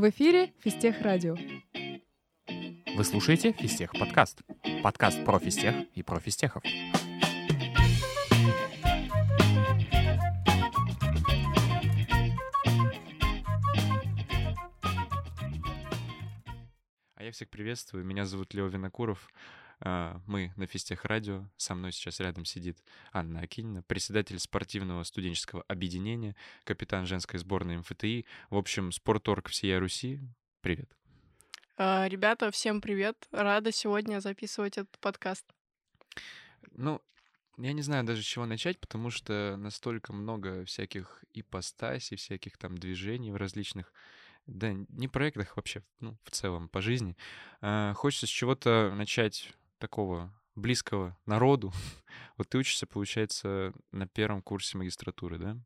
В 0.00 0.08
эфире 0.08 0.54
Фистех 0.60 1.02
Радио. 1.02 1.36
Вы 2.96 3.04
слушаете 3.04 3.52
Фистех 3.52 3.92
подкаст. 3.92 4.40
Подкаст 4.82 5.22
про 5.26 5.38
фистех 5.38 5.74
и 5.94 6.02
про 6.02 6.18
фистехов. 6.18 6.62
А 17.14 17.22
я 17.22 17.30
всех 17.30 17.50
приветствую. 17.50 18.02
Меня 18.02 18.24
зовут 18.24 18.54
Лео 18.54 18.68
Винокуров. 18.68 19.28
А, 19.82 20.20
мы 20.26 20.52
на 20.56 20.66
Фистех 20.66 21.04
Радио. 21.04 21.48
Со 21.56 21.74
мной 21.74 21.92
сейчас 21.92 22.20
рядом 22.20 22.44
сидит 22.44 22.78
Анна 23.12 23.40
Акинина, 23.40 23.82
председатель 23.82 24.38
спортивного 24.38 25.02
студенческого 25.04 25.64
объединения, 25.68 26.36
капитан 26.64 27.06
женской 27.06 27.38
сборной 27.38 27.78
МФТИ. 27.78 28.26
В 28.50 28.56
общем, 28.56 28.92
спорторг 28.92 29.48
всей 29.48 29.76
Руси. 29.78 30.20
Привет. 30.60 30.90
А, 31.78 32.06
ребята, 32.08 32.50
всем 32.50 32.82
привет. 32.82 33.26
Рада 33.32 33.72
сегодня 33.72 34.20
записывать 34.20 34.76
этот 34.76 34.98
подкаст. 34.98 35.46
Ну, 36.72 37.00
я 37.56 37.72
не 37.72 37.80
знаю 37.80 38.04
даже 38.04 38.22
с 38.22 38.26
чего 38.26 38.44
начать, 38.44 38.78
потому 38.78 39.08
что 39.10 39.56
настолько 39.56 40.12
много 40.12 40.64
всяких 40.66 41.24
ипостасей, 41.32 42.18
всяких 42.18 42.58
там 42.58 42.76
движений 42.76 43.32
в 43.32 43.36
различных 43.36 43.94
да, 44.46 44.72
не 44.72 45.08
проектах 45.08 45.56
вообще, 45.56 45.82
ну, 46.00 46.16
в 46.24 46.30
целом, 46.30 46.68
по 46.68 46.80
жизни. 46.80 47.16
А, 47.60 47.94
хочется 47.94 48.26
с 48.26 48.30
чего-то 48.30 48.92
начать 48.94 49.54
такого 49.80 50.32
близкого 50.54 51.16
народу. 51.26 51.72
Вот 52.36 52.48
ты 52.48 52.58
учишься, 52.58 52.86
получается, 52.86 53.74
на 53.92 54.06
первом 54.06 54.40
курсе 54.40 54.78
магистратуры, 54.78 55.38
да? 55.38 55.58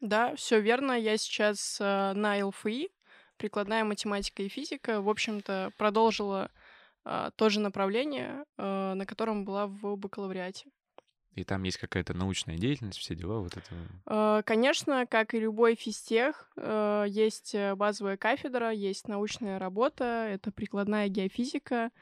Да, 0.00 0.36
все 0.36 0.60
верно. 0.60 0.92
Я 0.92 1.16
сейчас 1.16 1.78
э, 1.80 2.12
на 2.14 2.46
ЛФИ, 2.46 2.88
прикладная 3.36 3.84
математика 3.84 4.42
и 4.42 4.48
физика. 4.48 5.00
В 5.00 5.08
общем-то, 5.08 5.72
продолжила 5.76 6.50
э, 7.04 7.30
то 7.34 7.48
же 7.48 7.58
направление, 7.58 8.44
э, 8.56 8.94
на 8.94 9.06
котором 9.06 9.44
была 9.44 9.66
в 9.66 9.96
бакалавриате. 9.96 10.70
И 11.34 11.44
там 11.44 11.64
есть 11.64 11.78
какая-то 11.78 12.14
научная 12.14 12.56
деятельность, 12.56 12.98
все 12.98 13.14
дела, 13.14 13.40
вот 13.40 13.56
это. 13.56 14.42
Конечно, 14.44 15.06
как 15.06 15.34
и 15.34 15.38
любой 15.38 15.76
физтех, 15.76 16.50
есть 17.06 17.54
базовая 17.76 18.16
кафедра, 18.16 18.72
есть 18.72 19.06
научная 19.06 19.60
работа, 19.60 20.26
это 20.28 20.50
прикладная 20.50 21.06
геофизика, 21.06 21.92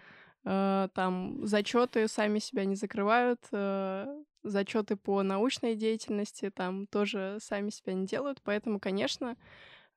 там 0.47 1.45
зачеты 1.45 2.07
сами 2.07 2.39
себя 2.39 2.65
не 2.65 2.77
закрывают, 2.77 3.41
э, 3.51 4.23
зачеты 4.45 4.95
по 4.95 5.23
научной 5.25 5.75
деятельности 5.75 6.51
там 6.51 6.87
тоже 6.87 7.39
сами 7.41 7.71
себя 7.71 7.95
не 7.95 8.07
делают, 8.07 8.41
поэтому, 8.43 8.79
конечно, 8.79 9.37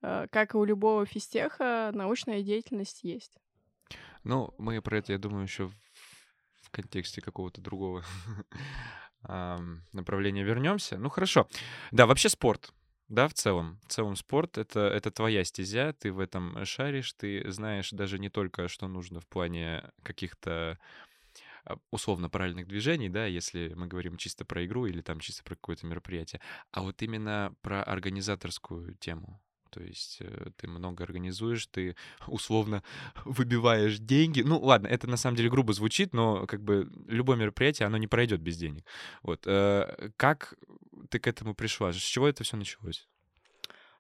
э, 0.02 0.28
как 0.32 0.56
и 0.56 0.58
у 0.58 0.64
любого 0.64 1.06
физтеха, 1.06 1.92
научная 1.94 2.42
деятельность 2.42 3.04
есть. 3.04 3.38
Ну, 4.24 4.54
мы 4.58 4.82
про 4.82 4.98
это, 4.98 5.12
я 5.12 5.20
думаю, 5.20 5.44
еще 5.44 5.68
в 5.68 6.72
контексте 6.72 7.22
какого-то 7.22 7.62
другого 7.62 8.04
направления 9.94 10.44
вернемся. 10.44 10.98
Ну, 10.98 11.10
хорошо. 11.10 11.48
Да, 11.92 12.08
вообще 12.08 12.30
спорт 12.30 12.74
да, 13.10 13.28
в 13.28 13.34
целом. 13.34 13.80
В 13.88 13.92
целом 13.92 14.16
спорт 14.16 14.58
это, 14.58 14.82
это 14.82 15.12
твоя 15.12 15.44
стезя, 15.44 15.94
ты 15.94 16.12
в 16.12 16.20
этом 16.20 16.64
шаришь, 16.66 17.14
ты 17.14 17.50
знаешь 17.52 17.90
даже 17.92 18.20
не 18.20 18.30
только, 18.30 18.68
что 18.68 18.88
нужно 18.88 19.20
в 19.20 19.28
плане 19.28 19.92
каких-то 20.04 20.78
а, 21.66 21.78
условно 21.92 22.30
правильных 22.30 22.68
движений, 22.68 23.10
да, 23.10 23.26
если 23.26 23.74
мы 23.76 23.88
говорим 23.88 24.18
чисто 24.18 24.46
про 24.46 24.66
игру 24.66 24.86
или 24.88 25.02
там 25.02 25.20
чисто 25.20 25.44
про 25.44 25.56
какое-то 25.56 25.88
мероприятие, 25.88 26.42
а 26.72 26.82
вот 26.84 27.02
именно 27.02 27.56
про 27.62 27.84
организаторскую 27.84 28.96
тему. 28.96 29.42
То 29.70 29.82
есть 29.82 30.18
э, 30.22 30.50
ты 30.58 30.68
много 30.68 31.04
организуешь, 31.04 31.68
ты 31.68 31.96
условно 32.28 32.84
выбиваешь 33.26 34.00
деньги. 34.00 34.42
Ну, 34.42 34.60
ладно, 34.60 34.88
это 34.88 35.08
на 35.08 35.18
самом 35.18 35.38
деле 35.38 35.50
грубо 35.50 35.74
звучит, 35.74 36.14
но 36.14 36.46
как 36.48 36.62
бы 36.62 36.90
любое 37.08 37.38
мероприятие, 37.38 37.88
оно 37.88 37.98
не 37.98 38.08
пройдет 38.08 38.42
без 38.42 38.58
денег. 38.58 38.86
Вот. 39.24 39.44
Э, 39.46 40.10
как 40.18 40.56
ты 41.10 41.20
к 41.20 41.28
этому 41.28 41.56
пришла? 41.56 41.92
С 41.94 41.98
чего 41.98 42.28
это 42.28 42.44
все 42.44 42.58
началось? 42.58 43.08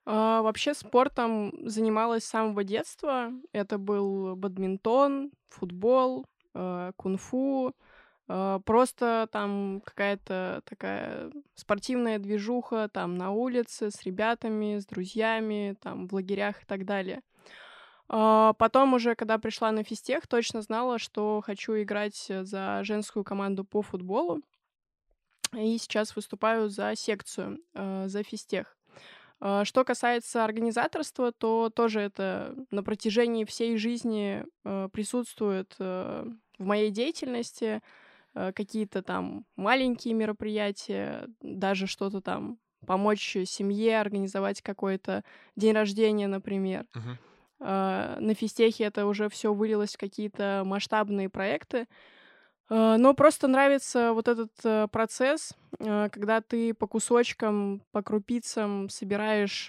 А, 0.06 0.42
вообще 0.42 0.74
спортом 0.74 1.54
занималась 1.70 2.24
с 2.24 2.30
самого 2.30 2.64
детства. 2.64 3.32
Это 3.52 3.78
был 3.78 4.36
бадминтон, 4.36 5.32
футбол, 5.50 6.26
э, 6.56 6.92
кунг-фу. 6.96 7.76
Э, 8.30 8.60
просто 8.64 9.28
там 9.32 9.82
какая-то 9.84 10.62
такая 10.66 11.32
спортивная 11.56 12.20
движуха 12.20 12.88
там 12.94 13.16
на 13.16 13.32
улице 13.32 13.90
с 13.90 14.04
ребятами, 14.04 14.78
с 14.78 14.86
друзьями, 14.86 15.76
там 15.82 16.08
в 16.08 16.14
лагерях 16.14 16.62
и 16.62 16.66
так 16.66 16.86
далее. 16.86 17.22
Э, 18.08 18.54
потом 18.58 18.94
уже, 18.94 19.16
когда 19.16 19.40
пришла 19.40 19.72
на 19.72 19.84
физтех, 19.84 20.28
точно 20.28 20.62
знала, 20.62 21.00
что 21.00 21.42
хочу 21.44 21.74
играть 21.82 22.28
за 22.30 22.82
женскую 22.84 23.24
команду 23.24 23.66
по 23.66 23.82
футболу. 23.82 24.42
И 25.58 25.80
сейчас 25.80 26.16
выступаю 26.16 26.70
за 26.70 26.94
секцию, 26.96 27.60
э, 27.74 28.08
за 28.08 28.24
физтех. 28.24 28.76
Что 29.64 29.86
касается 29.86 30.44
организаторства, 30.44 31.32
то 31.32 31.70
тоже 31.70 32.02
это 32.02 32.58
на 32.72 32.84
протяжении 32.84 33.46
всей 33.46 33.78
жизни 33.78 34.44
присутствует 34.92 35.78
в 35.80 36.36
моей 36.58 36.92
деятельности. 36.92 37.82
Э, 38.36 38.52
какие-то 38.54 39.02
там 39.02 39.46
маленькие 39.56 40.14
мероприятия, 40.14 41.28
даже 41.42 41.88
что-то 41.88 42.22
там 42.22 42.60
помочь 42.86 43.38
семье 43.46 44.00
организовать 44.00 44.62
какой-то 44.62 45.24
день 45.56 45.74
рождения, 45.74 46.28
например. 46.28 46.86
Uh-huh. 46.96 48.22
На 48.22 48.34
физтехе 48.34 48.86
это 48.86 49.06
уже 49.06 49.28
все 49.28 49.54
вылилось 49.54 49.96
в 49.96 49.98
какие-то 49.98 50.64
масштабные 50.66 51.28
проекты. 51.28 51.88
Э, 52.70 52.96
но 52.98 53.14
просто 53.14 53.48
нравится 53.48 54.14
вот 54.14 54.28
этот 54.30 54.92
процесс, 54.92 55.54
когда 55.78 56.40
ты 56.40 56.74
по 56.74 56.88
кусочкам, 56.88 57.82
по 57.92 58.02
крупицам 58.02 58.90
собираешь 58.90 59.68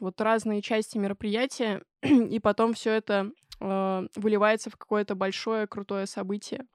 вот 0.00 0.20
разные 0.20 0.62
части 0.62 0.98
мероприятия, 0.98 1.82
и 2.02 2.40
потом 2.40 2.74
все 2.74 2.92
это 2.92 3.30
выливается 3.58 4.68
в 4.68 4.76
какое-то 4.76 5.14
большое 5.14 5.66
крутое 5.66 6.06
событие. 6.06 6.66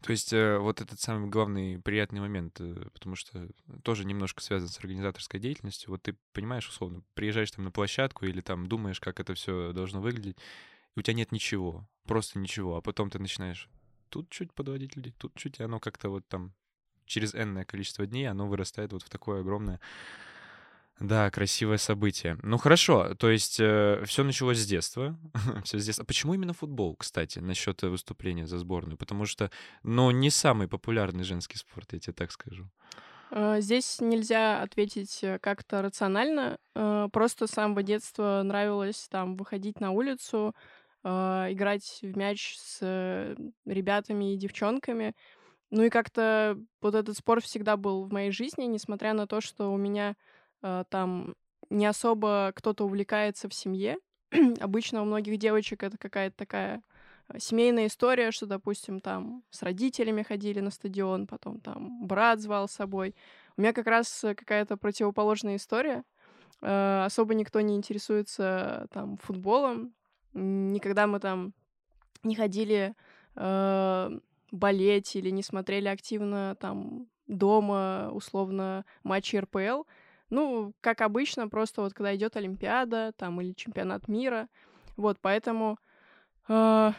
То 0.00 0.12
есть 0.12 0.32
э, 0.32 0.58
вот 0.58 0.80
этот 0.80 1.00
самый 1.00 1.28
главный 1.28 1.78
приятный 1.80 2.20
момент, 2.20 2.60
э, 2.60 2.88
потому 2.92 3.16
что 3.16 3.48
тоже 3.82 4.04
немножко 4.04 4.40
связан 4.42 4.68
с 4.68 4.78
организаторской 4.78 5.40
деятельностью. 5.40 5.90
Вот 5.90 6.02
ты 6.02 6.16
понимаешь, 6.32 6.68
условно, 6.68 7.02
приезжаешь 7.14 7.50
там 7.50 7.64
на 7.64 7.70
площадку 7.70 8.24
или 8.24 8.40
там 8.40 8.66
думаешь, 8.66 9.00
как 9.00 9.18
это 9.18 9.34
все 9.34 9.72
должно 9.72 10.00
выглядеть, 10.00 10.38
и 10.94 11.00
у 11.00 11.02
тебя 11.02 11.14
нет 11.14 11.32
ничего, 11.32 11.88
просто 12.04 12.38
ничего, 12.38 12.76
а 12.76 12.80
потом 12.80 13.10
ты 13.10 13.18
начинаешь 13.18 13.68
тут 14.08 14.28
чуть 14.30 14.52
подводить 14.52 14.94
людей, 14.94 15.14
тут 15.18 15.34
чуть, 15.34 15.58
и 15.58 15.62
оно 15.62 15.80
как-то 15.80 16.10
вот 16.10 16.28
там 16.28 16.52
через 17.06 17.34
энное 17.34 17.64
количество 17.64 18.06
дней 18.06 18.26
оно 18.26 18.46
вырастает 18.46 18.92
вот 18.92 19.02
в 19.02 19.08
такое 19.08 19.40
огромное 19.40 19.80
да, 21.02 21.30
красивое 21.30 21.78
событие. 21.78 22.38
Ну 22.42 22.58
хорошо, 22.58 23.14
то 23.14 23.28
есть 23.28 23.58
э, 23.58 24.04
все 24.06 24.22
началось 24.22 24.58
с 24.58 24.66
детства. 24.66 25.18
все 25.64 25.78
с 25.80 25.84
детства. 25.84 26.04
Почему 26.04 26.34
именно 26.34 26.52
футбол, 26.52 26.94
кстати, 26.94 27.40
насчет 27.40 27.82
выступления 27.82 28.46
за 28.46 28.58
сборную? 28.58 28.96
Потому 28.96 29.26
что, 29.26 29.50
ну, 29.82 30.10
не 30.12 30.30
самый 30.30 30.68
популярный 30.68 31.24
женский 31.24 31.58
спорт, 31.58 31.92
я 31.92 31.98
тебе 31.98 32.12
так 32.12 32.30
скажу. 32.30 32.68
Э, 33.32 33.60
здесь 33.60 34.00
нельзя 34.00 34.62
ответить 34.62 35.24
э, 35.24 35.40
как-то 35.40 35.82
рационально. 35.82 36.58
Э, 36.76 37.08
просто 37.12 37.48
с 37.48 37.50
самого 37.50 37.82
детства 37.82 38.42
нравилось 38.44 39.08
там 39.10 39.36
выходить 39.36 39.80
на 39.80 39.90
улицу, 39.90 40.54
играть 41.04 41.98
в 42.00 42.16
мяч 42.16 42.54
с 42.58 43.34
ребятами 43.66 44.34
и 44.34 44.36
девчонками. 44.36 45.16
Ну 45.72 45.82
и 45.82 45.90
как-то 45.90 46.56
вот 46.80 46.94
этот 46.94 47.16
спорт 47.16 47.42
всегда 47.42 47.76
был 47.76 48.04
в 48.04 48.12
моей 48.12 48.30
жизни, 48.30 48.66
несмотря 48.66 49.12
на 49.12 49.26
то, 49.26 49.40
что 49.40 49.72
у 49.72 49.76
меня 49.76 50.14
Э, 50.14 50.16
там 50.62 51.34
не 51.72 51.86
особо 51.86 52.52
кто-то 52.54 52.84
увлекается 52.84 53.48
в 53.48 53.54
семье. 53.54 53.98
Обычно 54.60 55.02
у 55.02 55.04
многих 55.04 55.38
девочек 55.38 55.82
это 55.82 55.98
какая-то 55.98 56.36
такая 56.36 56.82
э, 57.28 57.38
семейная 57.38 57.86
история, 57.86 58.30
что, 58.30 58.46
допустим, 58.46 59.00
там 59.00 59.42
с 59.50 59.62
родителями 59.62 60.22
ходили 60.22 60.60
на 60.60 60.70
стадион, 60.70 61.26
потом 61.26 61.60
там 61.60 62.06
брат 62.06 62.40
звал 62.40 62.68
с 62.68 62.72
собой. 62.72 63.14
У 63.56 63.62
меня 63.62 63.72
как 63.72 63.86
раз 63.86 64.24
э, 64.24 64.34
какая-то 64.34 64.76
противоположная 64.76 65.56
история. 65.56 66.04
Особо 66.60 67.34
никто 67.34 67.60
не 67.60 67.74
интересуется 67.74 68.86
там 68.92 69.16
футболом. 69.16 69.92
Никогда 70.32 71.08
мы 71.08 71.18
там 71.18 71.54
не 72.22 72.36
ходили 72.36 72.94
болеть 73.34 75.16
или 75.16 75.30
не 75.30 75.42
смотрели 75.42 75.88
активно 75.88 76.56
там 76.60 77.08
дома, 77.26 78.10
условно, 78.12 78.84
матчи 79.02 79.34
РПЛ. 79.34 79.82
Ну, 80.32 80.72
как 80.80 81.02
обычно, 81.02 81.46
просто 81.50 81.82
вот 81.82 81.92
когда 81.92 82.16
идет 82.16 82.38
Олимпиада 82.38 83.12
там 83.18 83.38
или 83.42 83.52
чемпионат 83.52 84.08
мира. 84.08 84.48
Вот, 84.96 85.18
поэтому 85.20 85.78
э, 86.48 86.92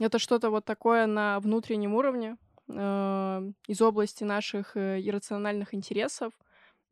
это 0.00 0.18
что-то 0.18 0.50
вот 0.50 0.66
такое 0.66 1.06
на 1.06 1.40
внутреннем 1.40 1.94
уровне 1.94 2.36
э, 2.68 3.50
из 3.68 3.80
области 3.80 4.24
наших 4.24 4.76
э, 4.76 5.00
иррациональных 5.00 5.72
интересов. 5.72 6.34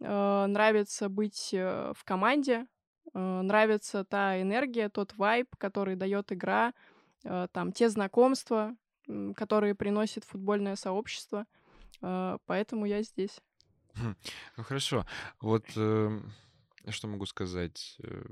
Э, 0.01 0.47
нравится 0.47 1.11
быть 1.11 1.51
э, 1.53 1.93
в 1.95 2.05
команде, 2.05 2.67
э, 3.13 3.19
нравится 3.43 4.03
та 4.03 4.41
энергия, 4.41 4.89
тот 4.89 5.15
вайб, 5.19 5.55
который 5.59 5.95
дает 5.95 6.33
игра, 6.33 6.73
э, 7.23 7.49
там 7.53 7.71
те 7.71 7.91
знакомства, 7.91 8.75
которые 9.37 9.75
приносит 9.75 10.25
футбольное 10.25 10.77
сообщество. 10.77 11.45
Э, 12.01 12.39
поэтому 12.47 12.87
я 12.87 13.03
здесь. 13.03 13.43
Хм, 13.95 14.17
ну 14.57 14.65
хорошо. 14.65 15.07
Вот 15.41 15.65
э, 15.77 16.21
что 16.89 17.09
могу 17.09 17.27
сказать? 17.27 17.97
Э, 18.03 18.25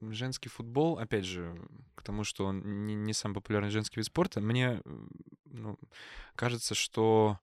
женский 0.00 0.48
футбол, 0.48 0.98
опять 0.98 1.24
же, 1.24 1.56
к 1.94 2.02
тому, 2.02 2.24
что 2.24 2.46
он 2.46 2.86
не, 2.86 2.94
не 2.94 3.12
самый 3.12 3.34
популярный 3.34 3.70
женский 3.70 4.00
вид 4.00 4.06
спорта, 4.06 4.40
мне 4.40 4.80
ну, 5.44 5.78
кажется, 6.34 6.74
что 6.74 7.40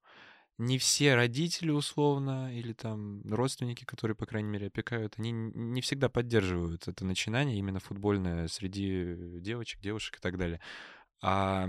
не 0.57 0.77
все 0.77 1.15
родители 1.15 1.69
условно 1.69 2.55
или 2.55 2.71
там 2.71 3.21
родственники, 3.29 3.83
которые, 3.83 4.15
по 4.15 4.25
крайней 4.25 4.49
мере, 4.49 4.67
опекают, 4.67 5.15
они 5.17 5.31
не 5.31 5.81
всегда 5.81 6.07
поддерживают 6.07 6.87
это 6.87 7.03
начинание 7.03 7.57
именно 7.57 7.79
футбольное 7.79 8.47
среди 8.47 9.39
девочек, 9.41 9.81
девушек 9.81 10.17
и 10.17 10.21
так 10.21 10.37
далее. 10.37 10.61
А 11.21 11.67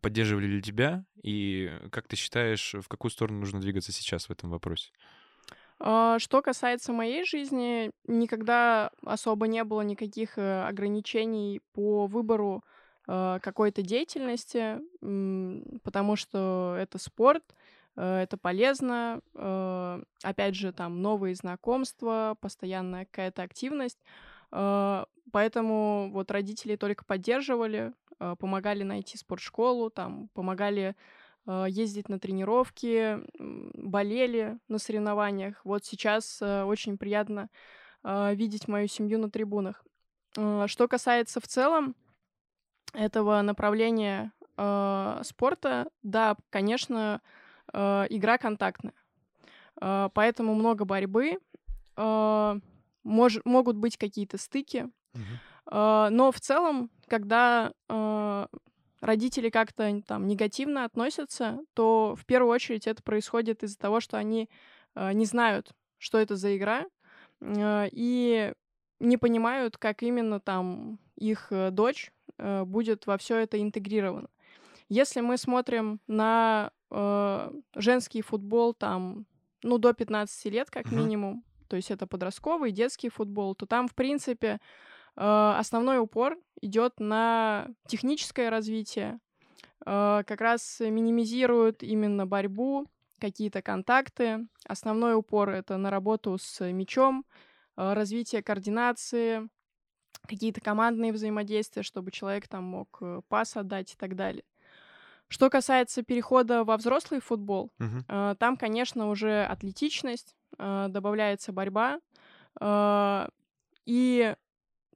поддерживали 0.00 0.46
ли 0.46 0.62
тебя? 0.62 1.04
И 1.22 1.70
как 1.90 2.08
ты 2.08 2.16
считаешь, 2.16 2.74
в 2.74 2.88
какую 2.88 3.10
сторону 3.10 3.40
нужно 3.40 3.60
двигаться 3.60 3.92
сейчас 3.92 4.26
в 4.26 4.30
этом 4.30 4.50
вопросе? 4.50 4.90
А, 5.82 6.18
что 6.18 6.42
касается 6.42 6.92
моей 6.92 7.24
жизни, 7.24 7.90
никогда 8.06 8.90
особо 9.02 9.46
не 9.46 9.64
было 9.64 9.80
никаких 9.80 10.36
э, 10.36 10.62
ограничений 10.64 11.62
по 11.72 12.06
выбору 12.06 12.62
э, 13.08 13.38
какой-то 13.42 13.80
деятельности, 13.80 14.78
потому 15.82 16.16
что 16.16 16.76
это 16.78 16.98
спорт, 16.98 17.42
э, 17.96 18.18
это 18.22 18.36
полезно, 18.36 19.22
опять 20.22 20.54
же, 20.54 20.72
там 20.72 21.00
новые 21.00 21.34
знакомства, 21.34 22.36
постоянная 22.40 23.06
какая-то 23.06 23.42
активность. 23.42 23.98
Поэтому 25.32 26.10
вот 26.12 26.30
родители 26.30 26.74
только 26.74 27.04
поддерживали, 27.04 27.92
помогали 28.38 28.82
найти 28.82 29.16
спортшколу, 29.16 29.90
там, 29.90 30.28
помогали 30.34 30.94
а, 31.46 31.64
ездить 31.64 32.08
на 32.08 32.18
тренировки, 32.18 33.18
болели 33.38 34.58
на 34.68 34.78
соревнованиях. 34.78 35.60
Вот 35.64 35.84
сейчас 35.84 36.40
э, 36.42 36.64
очень 36.64 36.98
приятно 36.98 37.48
видеть 38.02 38.66
мою 38.66 38.88
семью 38.88 39.18
на 39.18 39.30
трибунах. 39.30 39.84
Что 40.32 40.88
касается 40.88 41.38
в 41.38 41.46
целом 41.46 41.94
этого 42.94 43.42
направления 43.42 44.32
спорта, 45.22 45.90
да, 46.02 46.36
конечно, 46.48 47.20
игра 47.74 48.38
контактная. 48.38 48.94
Поэтому 49.74 50.54
много 50.54 50.86
борьбы, 50.86 51.40
мож, 51.94 53.38
могут 53.44 53.76
быть 53.76 53.98
какие-то 53.98 54.38
стыки. 54.38 54.88
Uh-huh. 55.12 56.08
Но 56.08 56.32
в 56.32 56.40
целом, 56.40 56.90
когда 57.10 57.74
родители 59.00 59.50
как-то 59.50 60.02
там 60.06 60.26
негативно 60.26 60.84
относятся, 60.84 61.58
то 61.74 62.14
в 62.16 62.24
первую 62.26 62.52
очередь 62.52 62.86
это 62.86 63.02
происходит 63.02 63.62
из-за 63.62 63.78
того, 63.78 64.00
что 64.00 64.18
они 64.18 64.48
э, 64.94 65.12
не 65.12 65.24
знают, 65.24 65.72
что 65.98 66.18
это 66.18 66.36
за 66.36 66.56
игра, 66.56 66.84
э, 67.40 67.88
и 67.92 68.52
не 68.98 69.16
понимают, 69.16 69.78
как 69.78 70.02
именно 70.02 70.38
там 70.38 70.98
их 71.16 71.46
э, 71.50 71.70
дочь 71.70 72.12
э, 72.38 72.64
будет 72.64 73.06
во 73.06 73.16
все 73.16 73.38
это 73.38 73.60
интегрирована. 73.60 74.28
Если 74.88 75.20
мы 75.20 75.38
смотрим 75.38 76.00
на 76.06 76.70
э, 76.90 77.52
женский 77.76 78.22
футбол 78.22 78.74
там, 78.74 79.24
ну, 79.62 79.78
до 79.78 79.94
15 79.94 80.44
лет, 80.52 80.70
как 80.70 80.92
минимум, 80.92 81.44
то 81.68 81.76
есть 81.76 81.90
это 81.90 82.06
подростковый, 82.06 82.72
детский 82.72 83.08
футбол, 83.08 83.54
то 83.54 83.64
там, 83.64 83.88
в 83.88 83.94
принципе, 83.94 84.54
Э, 84.54 84.58
основной 85.16 85.98
упор 85.98 86.36
идет 86.60 87.00
на 87.00 87.68
техническое 87.86 88.50
развитие, 88.50 89.18
э, 89.86 90.22
как 90.26 90.40
раз 90.40 90.80
минимизирует 90.80 91.82
именно 91.82 92.26
борьбу, 92.26 92.86
какие-то 93.18 93.62
контакты. 93.62 94.46
Основной 94.66 95.14
упор 95.14 95.50
это 95.50 95.76
на 95.76 95.90
работу 95.90 96.36
с 96.38 96.64
мячом, 96.70 97.24
э, 97.76 97.92
развитие 97.92 98.42
координации, 98.42 99.48
какие-то 100.26 100.60
командные 100.60 101.12
взаимодействия, 101.12 101.82
чтобы 101.82 102.10
человек 102.10 102.46
там 102.48 102.64
мог 102.64 103.02
пас 103.28 103.56
отдать 103.56 103.94
и 103.94 103.96
так 103.96 104.16
далее. 104.16 104.44
Что 105.28 105.48
касается 105.48 106.02
перехода 106.02 106.64
во 106.64 106.76
взрослый 106.76 107.20
футбол, 107.20 107.70
uh-huh. 107.78 108.34
там, 108.34 108.56
конечно, 108.56 109.08
уже 109.08 109.44
атлетичность, 109.44 110.34
добавляется 110.58 111.52
борьба, 111.52 112.00
и 113.86 114.34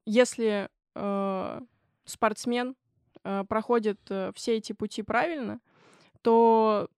если 0.07 0.69
э, 0.95 1.61
спортсмен 2.05 2.77
э, 3.23 3.45
проходит 3.49 4.01
э, 4.11 4.33
все 4.35 4.57
эти 4.57 4.73
пути 4.73 5.03
правильно, 5.03 5.61
то 6.23 6.89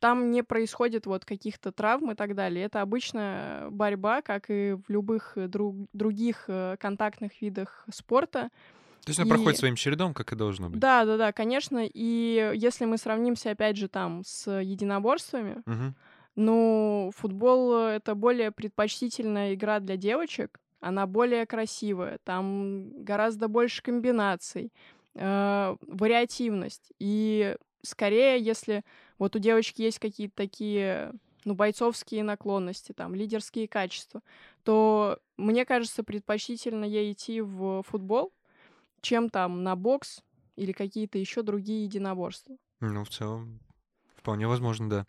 там 0.00 0.30
не 0.30 0.42
происходит 0.42 1.06
вот 1.06 1.24
каких-то 1.24 1.72
травм 1.72 2.10
и 2.10 2.14
так 2.14 2.34
далее. 2.34 2.64
Это 2.64 2.80
обычная 2.80 3.68
борьба, 3.70 4.22
как 4.22 4.46
и 4.48 4.72
в 4.72 4.90
любых 4.90 5.34
друг, 5.36 5.76
других 5.92 6.44
э, 6.48 6.76
контактных 6.80 7.40
видах 7.40 7.84
спорта. 7.92 8.50
То 9.04 9.10
есть 9.10 9.20
она 9.20 9.28
и... 9.28 9.30
проходит 9.30 9.58
своим 9.58 9.76
чередом, 9.76 10.14
как 10.14 10.32
и 10.32 10.36
должно 10.36 10.70
быть. 10.70 10.80
Да, 10.80 11.04
да, 11.04 11.16
да, 11.16 11.32
конечно. 11.32 11.82
И 11.84 12.52
если 12.54 12.86
мы 12.86 12.98
сравнимся, 12.98 13.50
опять 13.50 13.76
же, 13.76 13.88
там 13.88 14.22
с 14.24 14.50
единоборствами, 14.60 15.62
угу. 15.66 15.94
ну, 16.34 17.10
футбол— 17.16 17.76
это 17.86 18.14
более 18.14 18.50
предпочтительная 18.50 19.54
игра 19.54 19.80
для 19.80 19.96
девочек, 19.96 20.60
она 20.80 21.06
более 21.06 21.46
красивая, 21.46 22.18
там 22.24 23.04
гораздо 23.04 23.48
больше 23.48 23.82
комбинаций, 23.82 24.72
э, 25.14 25.76
вариативность. 25.80 26.92
И 26.98 27.56
скорее, 27.82 28.40
если 28.40 28.82
вот 29.18 29.36
у 29.36 29.38
девочки 29.38 29.82
есть 29.82 29.98
какие-то 29.98 30.34
такие 30.36 31.12
ну, 31.44 31.54
бойцовские 31.54 32.22
наклонности, 32.24 32.92
там, 32.92 33.14
лидерские 33.14 33.68
качества, 33.68 34.22
то, 34.64 35.18
мне 35.36 35.64
кажется, 35.64 36.02
предпочтительно 36.04 36.84
ей 36.84 37.12
идти 37.12 37.40
в 37.40 37.82
футбол, 37.82 38.32
чем 39.00 39.30
там 39.30 39.62
на 39.62 39.76
бокс 39.76 40.22
или 40.56 40.72
какие-то 40.72 41.18
еще 41.18 41.42
другие 41.42 41.84
единоборства. 41.84 42.56
Ну, 42.80 43.04
в 43.04 43.08
целом, 43.08 43.60
вполне 44.16 44.46
возможно, 44.46 44.90
да. 44.90 45.06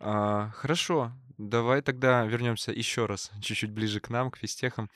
А, 0.00 0.50
хорошо, 0.50 1.12
Давай 1.38 1.82
тогда 1.82 2.24
вернемся 2.24 2.72
еще 2.72 3.06
раз, 3.06 3.30
чуть-чуть 3.40 3.70
ближе 3.70 4.00
к 4.00 4.10
нам, 4.10 4.30
к 4.30 4.36
физтехам. 4.36 4.90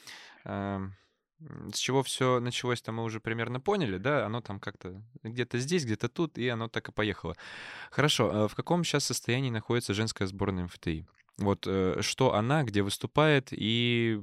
Эм, 0.45 0.95
с 1.73 1.79
чего 1.79 2.03
все 2.03 2.41
началось, 2.41 2.83
там 2.83 2.97
мы 2.97 3.05
уже 3.05 3.21
примерно 3.21 3.61
поняли, 3.61 3.97
да? 3.99 4.27
Оно 4.27 4.41
там 4.41 4.61
как-то 4.61 5.03
где-то 5.23 5.59
здесь, 5.59 5.85
где-то 5.85 6.09
тут, 6.09 6.39
и 6.39 6.49
оно 6.49 6.69
так 6.69 6.89
и 6.89 6.93
поехало. 6.93 7.37
Хорошо, 7.91 8.31
а 8.33 8.49
в 8.49 8.55
каком 8.55 8.85
сейчас 8.85 9.05
состоянии 9.05 9.51
находится 9.51 9.95
женская 9.95 10.27
сборная 10.27 10.65
МФТИ? 10.65 11.07
Вот 11.39 11.67
э, 11.67 11.99
что 12.03 12.35
она, 12.35 12.63
где 12.65 12.83
выступает 12.83 13.49
и 13.53 14.21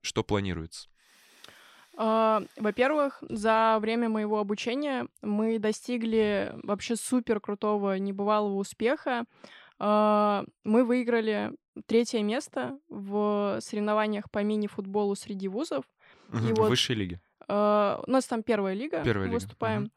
что 0.00 0.24
планируется? 0.24 0.88
Uh, 1.94 2.48
во-первых, 2.56 3.22
за 3.28 3.76
время 3.78 4.08
моего 4.08 4.38
обучения 4.38 5.08
мы 5.20 5.58
достигли 5.58 6.54
вообще 6.62 6.96
супер 6.96 7.38
крутого, 7.38 7.98
небывалого 7.98 8.54
успеха. 8.54 9.24
А, 9.78 10.44
мы 10.64 10.84
выиграли 10.84 11.52
третье 11.86 12.22
место 12.22 12.78
в 12.88 13.58
соревнованиях 13.60 14.30
по 14.30 14.42
мини-футболу 14.42 15.14
среди 15.14 15.48
вузов. 15.48 15.84
Угу, 16.28 16.38
и 16.38 16.52
вот, 16.52 16.68
высшей 16.68 16.96
лиги. 16.96 17.20
Uh, 17.48 18.02
у 18.06 18.10
нас 18.10 18.26
там 18.26 18.42
первая 18.42 18.74
лига, 18.74 19.02
первая 19.02 19.26
мы 19.26 19.34
выступаем. 19.34 19.82
Угу. 19.82 19.90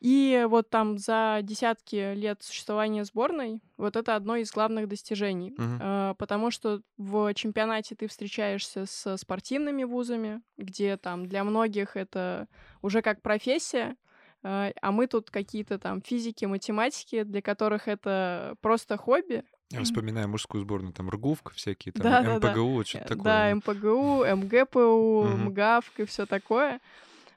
И 0.00 0.46
вот 0.48 0.70
там 0.70 0.96
за 0.96 1.40
десятки 1.42 2.14
лет 2.14 2.42
существования 2.42 3.04
сборной 3.04 3.60
вот 3.76 3.96
это 3.96 4.14
одно 4.14 4.36
из 4.36 4.52
главных 4.52 4.88
достижений, 4.88 5.54
uh, 5.58 6.14
потому 6.16 6.50
что 6.50 6.82
в 6.96 7.34
чемпионате 7.34 7.96
ты 7.96 8.06
встречаешься 8.06 8.86
с 8.86 9.16
спортивными 9.16 9.84
вузами, 9.84 10.40
где 10.56 10.96
там 10.96 11.26
для 11.26 11.42
многих 11.42 11.96
это 11.96 12.46
уже 12.80 13.02
как 13.02 13.22
профессия, 13.22 13.96
а, 14.42 14.70
а 14.80 14.92
мы 14.92 15.06
тут 15.06 15.30
какие-то 15.30 15.78
там 15.78 16.00
физики, 16.00 16.44
математики, 16.44 17.22
для 17.22 17.42
которых 17.42 17.88
это 17.88 18.56
просто 18.60 18.96
хобби. 18.96 19.44
Я 19.70 19.82
вспоминаю 19.82 20.28
мужскую 20.28 20.62
сборную, 20.62 20.94
там 20.94 21.10
РГУВК 21.10 21.52
всякие, 21.52 21.92
там 21.92 22.02
да, 22.02 22.36
МПГУ, 22.36 22.38
да, 22.40 22.78
да. 22.78 22.84
что-то 22.84 23.08
такое. 23.08 23.24
Да, 23.24 23.54
МПГУ, 23.54 24.24
МГПУ, 24.24 25.24
МГАВК 25.24 26.00
и 26.00 26.04
все 26.04 26.24
такое. 26.24 26.80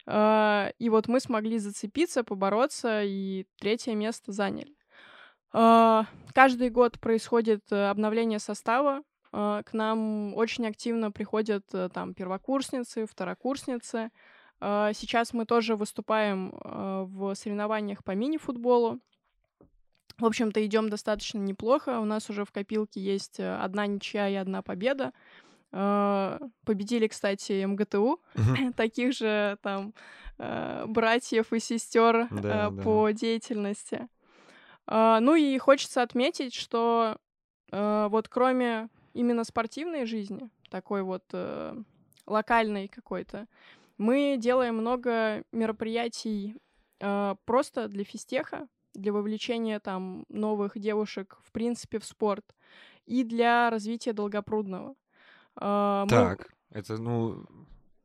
А, 0.05 0.71
и 0.79 0.89
вот 0.89 1.07
мы 1.07 1.19
смогли 1.19 1.57
зацепиться, 1.57 2.23
побороться, 2.23 3.01
и 3.03 3.45
третье 3.59 3.95
место 3.95 4.31
заняли. 4.31 4.75
Каждый 5.51 6.69
год 6.69 6.97
происходит 7.01 7.63
э, 7.71 7.89
обновление 7.89 8.39
состава. 8.39 9.01
К 9.33 9.65
нам 9.73 10.33
очень 10.35 10.65
активно 10.65 11.11
приходят 11.11 11.65
э, 11.73 11.89
там 11.93 12.13
первокурсницы, 12.13 13.05
второкурсницы. 13.05 14.11
А, 14.61 14.93
сейчас 14.93 15.33
мы 15.33 15.45
тоже 15.45 15.75
выступаем 15.75 16.53
а, 16.63 17.03
в 17.05 17.33
соревнованиях 17.35 18.03
по 18.03 18.11
мини-футболу. 18.11 18.99
В 20.19 20.25
общем-то, 20.25 20.63
идем 20.63 20.89
достаточно 20.89 21.39
неплохо. 21.39 21.99
У 21.99 22.05
нас 22.05 22.29
уже 22.29 22.45
в 22.45 22.51
копилке 22.51 23.01
есть 23.01 23.39
э, 23.39 23.55
одна 23.55 23.87
ничья 23.87 24.29
и 24.29 24.35
одна 24.35 24.61
победа. 24.61 25.13
Э, 25.71 26.37
победили, 26.63 27.07
кстати, 27.07 27.63
МГТУ, 27.65 28.21
Мгм. 28.35 28.73
таких 28.73 29.13
же 29.13 29.57
там 29.63 29.93
братьев 30.37 31.53
и 31.53 31.59
сестер 31.59 32.27
Да, 32.29 32.67
э, 32.67 32.71
да. 32.71 32.83
по 32.83 33.09
деятельности. 33.11 34.07
А, 34.85 35.19
Ну 35.19 35.35
и 35.35 35.57
хочется 35.57 36.01
отметить, 36.03 36.53
что 36.53 37.17
вот 37.71 38.27
кроме 38.27 38.89
именно 39.13 39.43
спортивной 39.45 40.05
жизни, 40.05 40.49
такой 40.69 41.03
вот 41.03 41.23
э, 41.31 41.75
локальной 42.25 42.87
какой-то, 42.87 43.47
мы 44.01 44.35
делаем 44.39 44.75
много 44.77 45.43
мероприятий 45.51 46.55
э, 46.99 47.35
просто 47.45 47.87
для 47.87 48.03
физтеха, 48.03 48.67
для 48.93 49.13
вовлечения 49.13 49.79
там 49.79 50.25
новых 50.29 50.77
девушек, 50.77 51.37
в 51.43 51.51
принципе, 51.51 51.99
в 51.99 52.05
спорт 52.05 52.45
и 53.05 53.23
для 53.23 53.69
развития 53.69 54.13
Долгопрудного. 54.13 54.95
Мы- 55.55 56.07
Так, 56.09 56.47
это, 56.71 56.97
ну, 56.97 57.45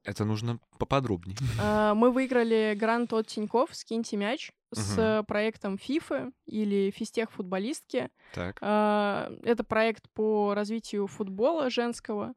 это 0.04 0.24
нужно 0.24 0.58
поподробнее. 0.78 1.36
а, 1.60 1.94
Мы 1.94 2.10
выиграли 2.10 2.74
грант 2.78 3.12
от 3.12 3.26
Тиньков 3.28 3.74
«Скиньте 3.74 4.16
мяч» 4.16 4.50
с 4.72 4.96
Мгм. 4.96 5.24
проектом 5.26 5.78
ФИФы 5.78 6.32
или 6.46 6.90
«Физтех 6.90 7.30
футболистки». 7.32 8.08
Так. 8.34 8.58
А, 8.60 9.32
Это 9.42 9.64
проект 9.64 10.08
по 10.14 10.54
развитию 10.54 11.06
футбола 11.06 11.70
женского, 11.70 12.34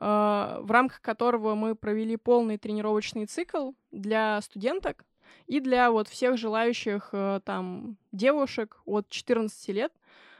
в 0.00 0.70
рамках 0.70 1.00
которого 1.00 1.56
мы 1.56 1.74
провели 1.74 2.16
полный 2.16 2.56
тренировочный 2.56 3.26
цикл 3.26 3.72
для 3.90 4.40
студенток 4.42 5.04
и 5.46 5.60
для 5.60 5.90
вот 5.90 6.08
всех 6.08 6.36
желающих 6.36 7.10
э, 7.12 7.40
там 7.44 7.96
девушек 8.12 8.80
от 8.84 9.08
14 9.08 9.68
лет. 9.68 9.92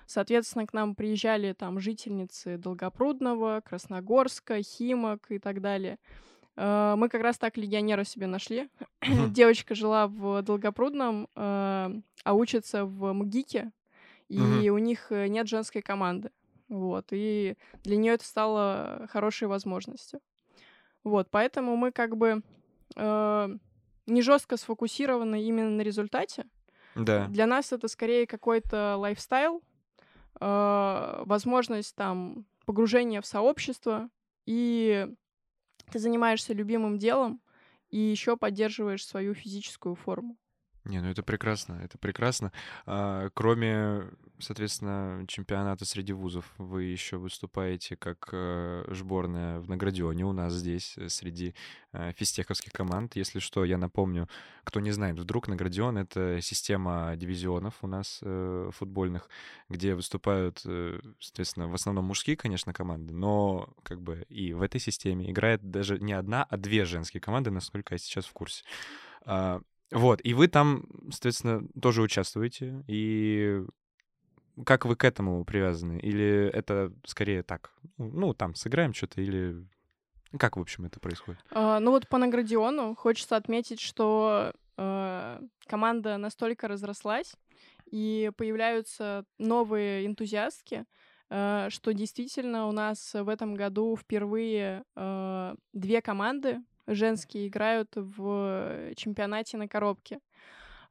Соответственно, 0.06 0.66
к 0.66 0.72
нам 0.72 0.94
приезжали 0.94 1.52
там 1.52 1.80
жительницы 1.80 2.56
Долгопрудного, 2.56 3.62
Красногорска, 3.64 4.62
Химок 4.62 5.30
и 5.30 5.38
так 5.38 5.60
далее. 5.60 5.98
Э, 6.56 6.94
Мы 6.96 7.08
как 7.08 7.22
раз 7.22 7.38
так 7.38 7.56
легионера 7.56 8.04
себе 8.04 8.26
нашли. 8.26 8.68
Девочка 9.30 9.74
жила 9.74 10.06
в 10.06 10.42
Долгопрудном, 10.42 11.28
э, 11.34 12.00
а 12.24 12.34
учится 12.34 12.84
в 12.84 13.12
МГИКе, 13.12 13.72
и 14.28 14.68
у 14.68 14.76
них 14.76 15.06
нет 15.10 15.48
женской 15.48 15.80
команды. 15.80 16.30
Вот, 16.68 17.08
и 17.12 17.56
для 17.82 17.96
нее 17.96 18.14
это 18.14 18.24
стало 18.24 19.06
хорошей 19.10 19.48
возможностью. 19.48 20.20
Вот, 21.04 21.28
поэтому 21.30 21.76
мы 21.76 21.92
как 21.92 22.16
бы 22.16 22.42
э, 22.96 23.48
не 24.06 24.22
жестко 24.22 24.56
сфокусированы 24.56 25.42
именно 25.42 25.70
на 25.70 25.82
результате. 25.82 26.46
Да. 26.94 27.28
Для 27.28 27.46
нас 27.46 27.72
это 27.72 27.88
скорее 27.88 28.26
какой-то 28.26 28.96
лайфстайл, 28.96 29.62
э, 30.40 31.22
возможность 31.24 31.94
там 31.94 32.46
погружения 32.66 33.20
в 33.20 33.26
сообщество, 33.26 34.10
и 34.44 35.08
ты 35.90 35.98
занимаешься 35.98 36.52
любимым 36.52 36.98
делом 36.98 37.40
и 37.88 37.98
еще 37.98 38.36
поддерживаешь 38.36 39.06
свою 39.06 39.34
физическую 39.34 39.94
форму. 39.94 40.36
Не, 40.88 41.02
ну 41.02 41.10
это 41.10 41.22
прекрасно, 41.22 41.74
это 41.84 41.98
прекрасно. 41.98 42.50
А, 42.86 43.28
кроме, 43.34 44.04
соответственно, 44.38 45.22
чемпионата 45.28 45.84
среди 45.84 46.14
вузов, 46.14 46.50
вы 46.56 46.84
еще 46.84 47.18
выступаете 47.18 47.94
как 47.94 48.30
э, 48.32 48.86
сборная 48.94 49.60
в 49.60 49.68
Наградионе 49.68 50.24
у 50.24 50.32
нас 50.32 50.54
здесь, 50.54 50.96
э, 50.96 51.10
среди 51.10 51.54
э, 51.92 52.12
физтеховских 52.16 52.72
команд. 52.72 53.16
Если 53.16 53.38
что, 53.38 53.66
я 53.66 53.76
напомню, 53.76 54.30
кто 54.64 54.80
не 54.80 54.90
знает, 54.90 55.18
вдруг 55.18 55.48
Наградион— 55.48 55.98
это 55.98 56.40
система 56.40 57.12
дивизионов 57.16 57.74
у 57.82 57.86
нас 57.86 58.20
э, 58.22 58.70
футбольных, 58.72 59.28
где 59.68 59.94
выступают, 59.94 60.62
э, 60.64 61.00
соответственно, 61.20 61.68
в 61.68 61.74
основном 61.74 62.06
мужские, 62.06 62.38
конечно, 62.38 62.72
команды, 62.72 63.12
но 63.12 63.74
как 63.82 64.00
бы 64.00 64.24
и 64.30 64.54
в 64.54 64.62
этой 64.62 64.80
системе 64.80 65.30
играет 65.30 65.70
даже 65.70 65.98
не 65.98 66.14
одна, 66.14 66.44
а 66.44 66.56
две 66.56 66.86
женские 66.86 67.20
команды, 67.20 67.50
насколько 67.50 67.92
я 67.94 67.98
сейчас 67.98 68.24
в 68.24 68.32
курсе. 68.32 68.64
Вот, 69.90 70.20
и 70.22 70.34
вы 70.34 70.48
там, 70.48 70.84
соответственно, 71.10 71.66
тоже 71.80 72.02
участвуете, 72.02 72.84
и 72.86 73.62
как 74.64 74.84
вы 74.84 74.96
к 74.96 75.04
этому 75.04 75.44
привязаны? 75.44 75.98
Или 76.00 76.50
это 76.52 76.92
скорее 77.04 77.42
так? 77.42 77.72
Ну, 77.96 78.34
там, 78.34 78.54
сыграем 78.54 78.92
что-то, 78.92 79.20
или... 79.20 79.66
Как, 80.38 80.56
в 80.56 80.60
общем, 80.60 80.84
это 80.84 81.00
происходит? 81.00 81.40
А, 81.50 81.80
Ну 81.80 81.90
вот 81.90 82.08
по 82.08 82.18
Наградиону 82.18 82.94
хочется 82.94 83.36
отметить, 83.36 83.80
что 83.80 84.52
э, 84.76 85.40
команда 85.66 86.18
настолько 86.18 86.68
разрослась, 86.68 87.34
и 87.90 88.30
появляются 88.36 89.24
новые 89.38 90.06
энтузиастки, 90.06 90.84
э, 91.30 91.68
что 91.70 91.94
действительно 91.94 92.66
у 92.66 92.72
нас 92.72 93.14
в 93.14 93.28
этом 93.28 93.54
году 93.54 93.96
впервые 93.96 94.84
э, 94.96 95.54
две 95.72 96.02
команды 96.02 96.60
женские 96.88 97.46
играют 97.48 97.90
в 97.94 98.92
чемпионате 98.96 99.56
на 99.56 99.68
коробке. 99.68 100.18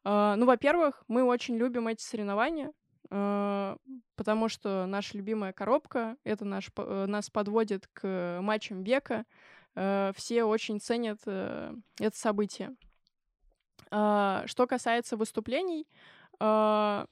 Э, 0.05 0.35
Ну, 0.37 0.45
во-первых, 0.45 1.03
мы 1.07 1.23
очень 1.23 1.57
любим 1.57 1.87
эти 1.87 2.01
соревнования, 2.01 2.71
э, 3.09 3.77
потому 4.15 4.49
что 4.49 4.85
наша 4.85 5.17
любимая 5.17 5.53
коробка 5.53 6.15
это 6.23 6.45
наш, 6.45 6.69
нас 6.75 7.29
подводит 7.29 7.87
к 7.93 8.39
матчам 8.41 8.83
века. 8.83 9.25
Э, 9.75 10.11
Все 10.15 10.43
очень 10.43 10.79
ценят 10.79 11.19
э, 11.25 11.73
это 11.99 12.17
событие. 12.17 12.75
А, 13.91 14.43
Что 14.47 14.67
касается 14.67 15.15
выступлений, 15.17 15.87
а, 16.39 17.05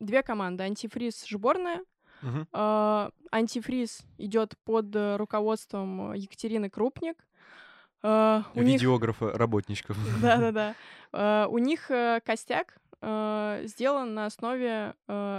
две 0.00 0.22
команды. 0.22 0.64
Антифриз 0.64 1.26
сборная. 1.28 1.82
А, 2.52 3.10
Антифриз 3.30 4.02
идет 4.18 4.54
под 4.64 4.94
руководством 4.94 6.12
Екатерины 6.14 6.70
Крупник. 6.70 7.26
А, 8.02 8.42
У 8.54 8.62
них 8.62 8.82
Видеографа, 8.82 9.32
работничков. 9.32 9.96
да-да-да. 10.22 10.74
Э, 11.12 11.46
У 11.48 11.58
них 11.58 11.90
э, 11.90 12.20
костяк 12.24 12.78
э, 13.02 13.62
сделан 13.64 14.14
на 14.14 14.26
основе 14.26 14.94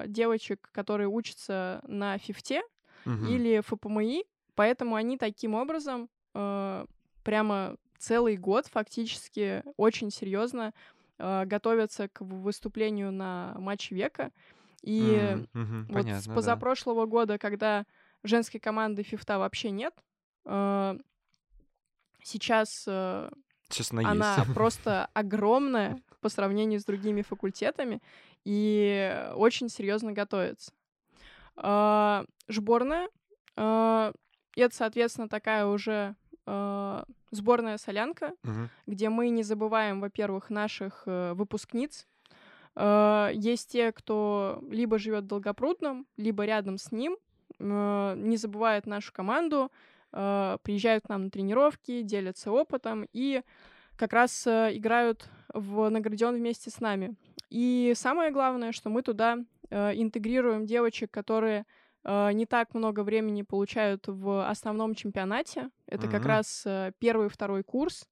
девочек, 0.07 0.69
которые 0.71 1.07
учатся 1.07 1.81
на 1.87 2.17
фифте 2.17 2.61
Мгм. 3.05 3.27
или 3.29 3.59
ФПМИ, 3.61 4.25
поэтому 4.55 4.95
они 4.95 5.17
таким 5.17 5.55
образом 5.55 6.09
прямо 7.23 7.75
целый 7.97 8.37
год 8.37 8.67
фактически 8.67 9.63
очень 9.77 10.11
серьезно 10.11 10.73
готовятся 11.19 12.07
к 12.09 12.21
выступлению 12.21 13.11
на 13.11 13.55
матч 13.57 13.91
века. 13.91 14.31
И 14.83 15.37
Мгм, 15.37 15.47
мгм, 15.53 15.85
вот 15.87 16.05
с 16.09 16.27
Понятно, 16.27 16.33
да. 16.33 16.35
позапрошлого 16.35 17.05
года, 17.05 17.37
когда 17.37 17.85
женской 18.23 18.59
команды 18.59 19.03
фифта 19.03 19.37
вообще 19.39 19.71
нет, 19.71 19.93
сейчас 22.23 22.69
э, 22.87 23.29
Сейчас 23.69 23.91
она 23.91 24.35
есть. 24.37 24.53
просто 24.53 25.09
огромная 25.13 26.01
по 26.21 26.29
сравнению 26.29 26.79
с 26.79 26.85
другими 26.85 27.21
факультетами 27.21 28.01
и 28.45 29.29
очень 29.35 29.69
серьезно 29.69 30.11
готовится. 30.13 30.71
А, 31.55 32.25
Сборная 32.47 33.09
а, 33.55 34.11
это, 34.55 34.75
соответственно, 34.75 35.27
такая 35.29 35.65
уже 35.65 36.15
а, 36.45 37.05
сборная 37.31 37.77
солянка, 37.77 38.33
Мгм. 38.43 38.69
где 38.87 39.09
мы 39.09 39.29
не 39.29 39.43
забываем, 39.43 39.99
во-первых, 40.01 40.49
наших 40.49 41.03
э, 41.07 41.33
выпускниц. 41.33 42.05
Э, 42.75 43.29
Есть 43.33 43.71
те, 43.71 43.91
кто 43.91 44.61
либо 44.69 44.97
живет 44.99 45.23
в 45.23 45.27
Долгопрудном, 45.27 46.05
либо 46.17 46.45
рядом 46.45 46.77
с 46.77 46.91
ним, 46.91 47.17
э, 47.59 48.13
не 48.17 48.37
забывают 48.37 48.85
нашу 48.85 49.11
команду, 49.13 49.71
э, 50.13 50.57
приезжают 50.63 51.05
к 51.05 51.09
нам 51.09 51.25
на 51.25 51.29
тренировки, 51.29 52.01
делятся 52.01 52.51
опытом 52.51 53.07
и 53.11 53.41
как 53.97 54.13
раз 54.13 54.47
э, 54.47 54.71
играют 54.75 55.29
в 55.53 55.89
Наградион 55.89 56.35
вместе 56.35 56.69
с 56.69 56.79
нами. 56.79 57.15
И 57.49 57.93
самое 57.95 58.31
главное, 58.31 58.71
что 58.71 58.89
мы 58.89 59.01
туда 59.01 59.37
э, 59.69 59.91
интегрируем 59.95 60.65
девочек, 60.65 61.11
которые 61.11 61.65
э, 62.03 62.31
не 62.33 62.45
так 62.45 62.73
много 62.73 63.01
времени 63.03 63.43
получают 63.43 64.05
в 64.07 64.47
основном 64.49 64.95
чемпионате. 64.95 65.69
Это 65.87 66.07
как 66.07 66.21
Мгм. 66.21 66.29
раз 66.29 66.63
э, 66.65 66.91
первый, 66.99 67.29
второй 67.29 67.63
курс. 67.63 68.07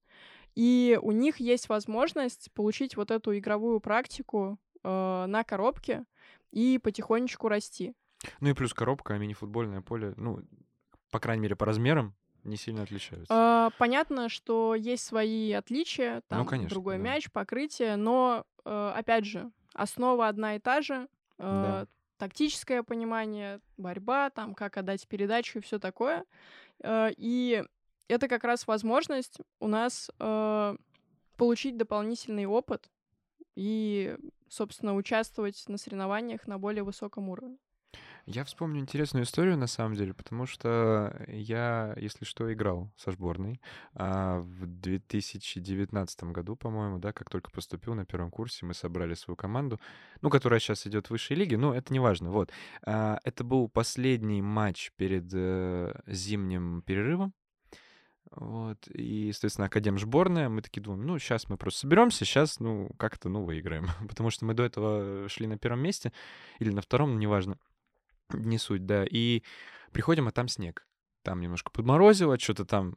И 0.54 1.00
у 1.02 1.12
них 1.12 1.38
есть 1.38 1.70
возможность 1.70 2.52
получить 2.54 2.96
вот 2.98 3.10
эту 3.10 3.38
игровую 3.38 3.80
практику 3.80 4.60
э, 4.84 5.26
на 5.28 5.44
коробке 5.44 6.04
и 6.52 6.78
потихонечку 6.78 7.48
расти. 7.48 7.94
Ну 8.40 8.50
и 8.50 8.54
плюс 8.54 8.74
коробка, 8.74 9.16
а 9.16 9.18
мини-футбольное 9.18 9.82
поле, 9.82 10.14
ну, 10.18 10.42
по 11.12 11.20
крайней 11.20 11.44
мере, 11.44 11.56
по 11.56 11.66
размерам 11.66 12.16
не 12.44 12.56
сильно 12.56 12.82
отличаются. 12.84 13.28
А, 13.30 13.70
Понятно, 13.78 14.30
что 14.30 14.74
есть 14.74 15.04
свои 15.06 15.52
отличия, 15.52 16.22
там 16.28 16.40
Ну, 16.40 16.46
конечно, 16.46 16.70
другой 16.70 16.98
да. 16.98 17.04
мяч, 17.04 17.30
покрытие, 17.32 17.96
но 17.98 18.46
э, 18.66 18.94
опять 18.96 19.26
же 19.26 19.52
основа 19.74 20.28
одна 20.28 20.56
и 20.56 20.60
та 20.60 20.82
же. 20.82 21.08
Да. 21.38 21.84
э, 21.84 21.86
Тактическое 22.18 22.84
понимание, 22.84 23.60
борьба, 23.78 24.30
там 24.30 24.54
как 24.54 24.78
отдать 24.78 25.08
передачу 25.08 25.60
и 25.60 25.62
все 25.62 25.80
такое. 25.80 26.26
Э, 26.84 27.10
И 27.18 27.64
это 28.08 28.28
как 28.28 28.44
раз 28.44 28.68
возможность 28.68 29.40
у 29.60 29.68
нас 29.68 30.10
получить 31.38 31.78
дополнительный 31.78 32.46
опыт 32.46 32.90
и, 33.56 34.16
собственно, 34.50 34.96
участвовать 34.96 35.64
на 35.68 35.78
соревнованиях 35.78 36.46
на 36.48 36.58
более 36.60 36.84
высоком 36.84 37.30
уровне. 37.30 37.58
Я 38.26 38.44
вспомню 38.44 38.82
интересную 38.82 39.26
историю, 39.26 39.58
на 39.58 39.68
самом 39.68 39.96
деле, 39.96 40.14
потому 40.14 40.46
что 40.46 41.26
я, 41.28 41.94
если 41.98 42.24
что, 42.24 42.52
играл 42.54 42.92
со 42.96 43.12
сборной 43.12 43.60
а, 43.94 44.40
в 44.40 44.68
2019 44.68 46.24
году, 46.26 46.56
по-моему, 46.56 47.00
да, 47.00 47.14
как 47.14 47.30
только 47.30 47.50
поступил 47.52 47.96
на 47.96 48.06
первом 48.06 48.30
курсе, 48.30 48.66
мы 48.66 48.74
собрали 48.74 49.16
свою 49.16 49.36
команду, 49.36 49.80
ну, 50.22 50.30
которая 50.30 50.60
сейчас 50.60 50.86
идет 50.86 51.08
в 51.08 51.12
высшей 51.12 51.36
лиге, 51.36 51.58
но 51.58 51.74
это 51.74 51.92
не 51.92 52.00
важно, 52.00 52.30
вот. 52.30 52.52
А, 52.86 53.20
это 53.24 53.44
был 53.44 53.68
последний 53.70 54.42
матч 54.42 54.92
перед 54.98 55.30
э, 55.34 56.00
зимним 56.06 56.84
перерывом, 56.84 57.34
вот, 58.30 58.88
и, 58.88 59.32
соответственно, 59.34 59.66
Академ 59.66 60.00
сборная, 60.00 60.48
мы 60.48 60.62
такие 60.62 60.82
думаем, 60.82 61.06
ну, 61.06 61.20
сейчас 61.20 61.50
мы 61.50 61.58
просто 61.58 61.82
соберемся, 61.82 62.24
сейчас, 62.24 62.60
ну, 62.60 62.90
как-то, 62.98 63.28
ну, 63.30 63.44
выиграем. 63.44 63.88
Потому 64.08 64.30
что 64.30 64.46
мы 64.46 64.54
до 64.54 64.64
этого 64.64 65.28
шли 65.28 65.48
на 65.48 65.58
первом 65.58 65.82
месте 65.82 66.14
или 66.60 66.72
на 66.72 66.82
втором, 66.82 67.20
неважно 67.20 67.58
не 68.34 68.58
суть, 68.58 68.86
да. 68.86 69.06
И 69.10 69.44
приходим, 69.92 70.28
а 70.28 70.32
там 70.32 70.48
снег. 70.48 70.86
Там 71.24 71.42
немножко 71.42 71.72
подморозило, 71.72 72.40
что-то 72.40 72.66
там 72.66 72.96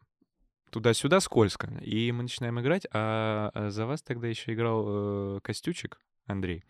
туда-сюда 0.70 1.20
скользко. 1.20 1.68
И 1.82 2.10
мы 2.12 2.22
начинаем 2.22 2.58
играть, 2.60 2.86
а, 2.92 3.50
а 3.54 3.70
за 3.70 3.86
вас 3.86 4.02
тогда 4.02 4.26
еще 4.26 4.54
играл 4.54 4.84
э, 4.86 5.40
Костючик 5.42 6.00
Андрей. 6.26 6.64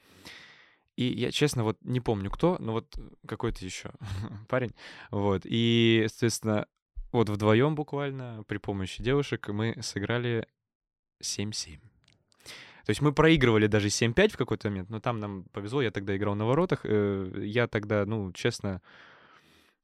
И 0.97 1.05
я, 1.05 1.33
честно, 1.33 1.65
вот 1.65 1.79
не 1.83 2.01
помню 2.01 2.31
кто, 2.31 2.57
но 2.61 2.73
вот 2.73 2.95
какой-то 3.27 3.65
еще 3.65 3.93
парень. 4.49 4.75
Вот. 5.11 5.43
И, 5.45 6.05
соответственно, 6.09 6.67
вот 7.13 7.29
вдвоем 7.29 7.75
буквально 7.75 8.45
при 8.47 8.59
помощи 8.59 9.03
девушек 9.03 9.49
мы 9.49 9.77
сыграли 9.81 10.47
7-7. 11.23 11.81
То 12.85 12.91
есть 12.91 13.01
мы 13.01 13.13
проигрывали 13.13 13.67
даже 13.67 13.89
7-5 13.89 14.29
в 14.31 14.37
какой-то 14.37 14.69
момент, 14.69 14.91
но 14.91 15.01
там 15.01 15.19
нам 15.19 15.45
повезло, 15.53 15.83
я 15.83 15.91
тогда 15.91 16.17
играл 16.17 16.35
на 16.35 16.45
воротах. 16.45 16.81
Э, 16.85 17.43
я 17.45 17.67
тогда, 17.67 18.05
ну, 18.05 18.33
честно, 18.33 18.83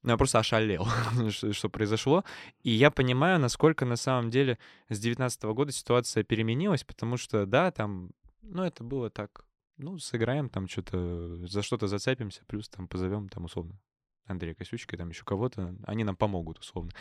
ну, 0.03 0.11
я 0.11 0.17
просто 0.17 0.39
ошалел, 0.39 0.87
что, 1.31 1.53
что 1.53 1.69
произошло. 1.69 2.25
И 2.63 2.71
я 2.71 2.91
понимаю, 2.91 3.39
насколько 3.39 3.85
на 3.85 3.97
самом 3.97 4.31
деле 4.31 4.59
с 4.89 4.99
19 4.99 5.43
года 5.45 5.73
ситуация 5.73 6.25
переменилась, 6.25 6.85
потому 6.85 7.17
что, 7.17 7.47
да, 7.47 7.71
там, 7.71 8.11
ну, 8.43 8.65
это 8.65 8.85
было 8.85 9.11
так, 9.11 9.45
ну, 9.77 9.99
сыграем 9.99 10.49
там 10.49 10.69
что-то, 10.69 11.47
за 11.47 11.63
что-то 11.63 11.87
зацепимся, 11.87 12.43
плюс 12.47 12.69
там 12.69 12.89
позовем 12.89 13.29
там 13.29 13.45
условно 13.45 13.79
Андрея 14.27 14.55
Косючка 14.55 14.97
и 14.97 14.99
там 14.99 15.11
еще 15.11 15.25
кого-то, 15.25 15.75
они 15.85 16.05
нам 16.05 16.17
помогут 16.17 16.59
условно. 16.59 16.93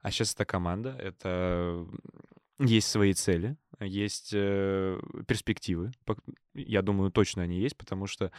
А 0.00 0.10
сейчас 0.10 0.34
это 0.34 0.44
команда, 0.44 0.96
это 0.98 1.86
есть 2.58 2.88
свои 2.88 3.12
цели, 3.12 3.56
есть 3.80 4.30
э, 4.32 5.00
перспективы. 5.26 5.92
Я 6.54 6.82
думаю, 6.82 7.10
точно 7.10 7.42
они 7.42 7.58
есть, 7.58 7.76
потому 7.76 8.06
что 8.06 8.30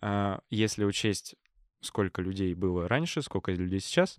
э, 0.00 0.38
если 0.50 0.84
учесть, 0.84 1.36
сколько 1.80 2.22
людей 2.22 2.54
было 2.54 2.88
раньше, 2.88 3.22
сколько 3.22 3.52
людей 3.52 3.80
сейчас, 3.80 4.18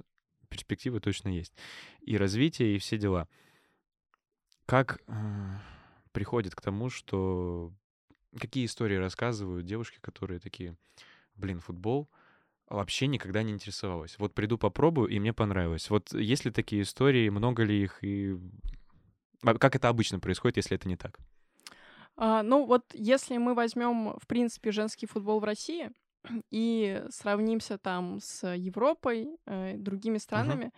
перспективы 0.50 1.00
точно 1.00 1.30
есть. 1.30 1.54
И 2.02 2.18
развитие, 2.18 2.76
и 2.76 2.80
все 2.80 2.98
дела. 2.98 3.28
Как 4.66 5.02
э, 5.08 5.14
приходит 6.12 6.56
к 6.56 6.62
тому, 6.62 6.90
что... 6.90 7.74
Какие 8.40 8.66
истории 8.66 8.96
рассказывают 8.96 9.66
девушки, 9.66 9.98
которые 10.02 10.40
такие, 10.40 10.78
блин, 11.34 11.60
футбол 11.60 12.08
вообще 12.68 13.08
никогда 13.08 13.42
не 13.42 13.54
интересовалась. 13.54 14.20
Вот 14.20 14.36
приду 14.36 14.60
попробую, 14.60 15.08
и 15.08 15.20
мне 15.20 15.34
понравилось. 15.34 15.90
Вот 15.90 16.14
есть 16.14 16.46
ли 16.46 16.52
такие 16.52 16.84
истории, 16.84 17.30
много 17.30 17.64
ли 17.64 17.82
их, 17.82 18.04
и 18.04 18.38
как 19.42 19.76
это 19.76 19.90
обычно 19.90 20.20
происходит, 20.20 20.58
если 20.58 20.76
это 20.76 20.88
не 20.88 20.96
так? 20.96 21.20
А, 22.16 22.44
ну 22.44 22.66
вот 22.66 22.84
если 22.94 23.38
мы 23.38 23.54
возьмем, 23.54 24.18
в 24.20 24.28
принципе, 24.28 24.72
женский 24.72 25.06
футбол 25.06 25.40
в 25.40 25.46
России 25.46 25.92
и 26.52 27.04
сравнимся 27.10 27.78
там 27.78 28.20
с 28.22 28.46
Европой, 28.56 29.38
э, 29.46 29.76
другими 29.78 30.18
странами, 30.18 30.66
uh-huh. 30.66 30.72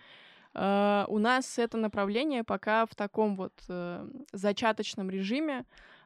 Uh, 0.53 1.06
у 1.08 1.18
нас 1.18 1.58
это 1.60 1.77
направление 1.77 2.44
пока 2.44 2.86
в 2.86 2.94
таком 2.94 3.38
вот 3.38 3.53
uh, 3.70 4.25
зачаточном 4.34 5.10
режиме, 5.10 5.63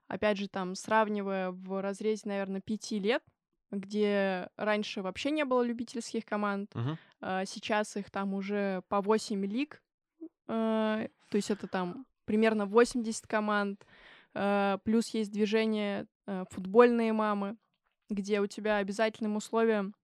опять 0.08 0.38
же, 0.38 0.48
там, 0.48 0.76
сравнивая 0.76 1.50
в 1.50 1.82
разрезе, 1.82 2.22
наверное, 2.25 2.62
пяти 2.62 3.00
лет, 3.00 3.24
где 3.72 4.50
раньше 4.56 5.01
вообще 5.01 5.32
не 5.32 5.46
было 5.46 5.64
любительских 5.64 6.25
команд, 6.25 6.70
uh-huh. 6.74 6.98
uh, 7.22 7.46
сейчас 7.48 7.98
их 7.98 8.12
там 8.12 8.36
уже 8.36 8.84
по 8.88 9.01
8 9.01 9.44
лиг, 9.48 9.82
то 10.46 11.10
есть 11.32 11.50
это 11.50 11.68
там 11.68 12.06
примерно 12.25 12.66
80 12.66 13.27
команд, 13.27 13.85
э, 14.33 14.77
плюс 14.83 15.09
есть 15.09 15.31
движение 15.31 16.07
э, 16.27 16.44
«Футбольные 16.51 17.14
мамы», 17.14 17.57
где 18.09 18.42
у 18.42 18.48
тебя 18.48 18.77
обязательным 18.77 19.35
условием 19.35 19.96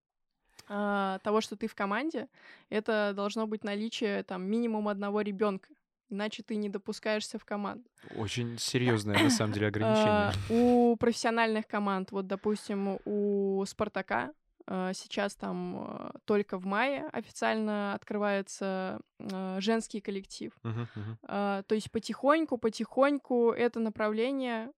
э, 0.70 1.20
того, 1.24 1.42
что 1.42 1.56
ты 1.56 1.68
в 1.68 1.76
команде, 1.76 2.28
это 2.70 3.14
должно 3.16 3.48
быть 3.48 3.64
наличие 3.64 4.24
там 4.24 4.44
минимум 4.44 4.88
одного 4.88 5.22
ребенка, 5.22 5.70
иначе 6.10 6.44
ты 6.44 6.56
не 6.56 6.70
допускаешься 6.70 7.38
в 7.38 7.46
команду. 7.46 7.90
Очень 8.16 8.58
серьезное, 8.60 9.22
на 9.22 9.30
самом 9.30 9.54
деле, 9.54 9.68
ограничение. 9.68 10.32
У 10.50 10.96
профессиональных 10.98 11.68
команд, 11.68 12.12
вот, 12.12 12.28
допустим, 12.28 13.00
у 13.06 13.64
Спартака 13.66 14.32
сейчас 14.68 15.36
там 15.36 15.86
э, 15.88 16.12
только 16.26 16.58
в 16.58 16.66
мае 16.66 17.08
официально 17.12 17.94
открывается 17.94 19.02
э, 19.20 19.58
женский 19.60 20.02
коллектив. 20.02 20.54
Uh-huh, 20.64 20.88
uh-huh. 20.96 21.64
То 21.64 21.76
есть 21.76 21.92
потихоньку, 21.92 22.58
потихоньку 22.58 23.52
это 23.52 23.80
направление 23.80 24.72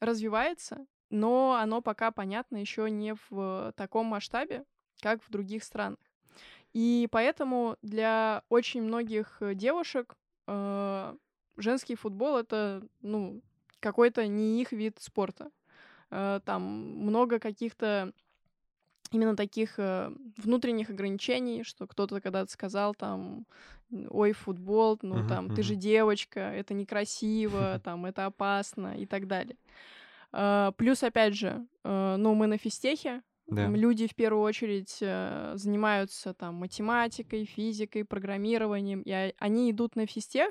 развивается, 0.00 0.84
но 1.10 1.56
оно 1.60 1.80
пока, 1.80 2.10
понятно, 2.10 2.56
еще 2.56 2.90
не 2.90 3.14
в 3.30 3.72
таком 3.76 4.06
масштабе, 4.06 4.64
как 5.00 5.22
в 5.22 5.30
других 5.30 5.64
странах. 5.64 5.98
И 6.72 7.08
поэтому 7.10 7.76
для 7.82 8.42
очень 8.48 8.82
многих 8.82 9.40
девушек 9.54 10.14
женский 11.56 11.94
футбол 11.94 12.36
это, 12.36 12.82
ну, 13.00 13.40
какой-то 13.80 14.26
не 14.26 14.60
их 14.60 14.72
вид 14.72 14.98
спорта. 15.00 15.50
Там 16.10 16.62
много 16.62 17.38
каких-то 17.38 18.12
именно 19.12 19.36
таких 19.36 19.78
э, 19.78 20.10
внутренних 20.36 20.90
ограничений, 20.90 21.62
что 21.62 21.86
кто-то 21.86 22.20
когда-то 22.20 22.50
сказал 22.50 22.94
там, 22.94 23.46
ой, 23.90 24.32
футбол, 24.32 24.98
ну 25.02 25.18
uh-huh, 25.18 25.28
там, 25.28 25.46
uh-huh. 25.46 25.54
ты 25.54 25.62
же 25.62 25.74
девочка, 25.74 26.40
это 26.40 26.74
некрасиво, 26.74 27.80
там, 27.84 28.06
это 28.06 28.26
опасно 28.26 28.96
и 28.96 29.06
так 29.06 29.26
далее. 29.26 29.56
Э, 30.32 30.72
плюс, 30.76 31.02
опять 31.02 31.34
же, 31.34 31.66
э, 31.84 32.16
ну, 32.18 32.34
мы 32.34 32.46
на 32.46 32.58
физтехе, 32.58 33.22
да. 33.46 33.68
Люди 33.68 34.08
в 34.08 34.14
первую 34.16 34.42
очередь 34.42 34.98
э, 35.00 35.52
занимаются 35.54 36.34
там 36.34 36.56
математикой, 36.56 37.44
физикой, 37.44 38.04
программированием, 38.04 39.02
и 39.02 39.32
они 39.38 39.70
идут 39.70 39.94
на 39.94 40.06
физтех, 40.06 40.50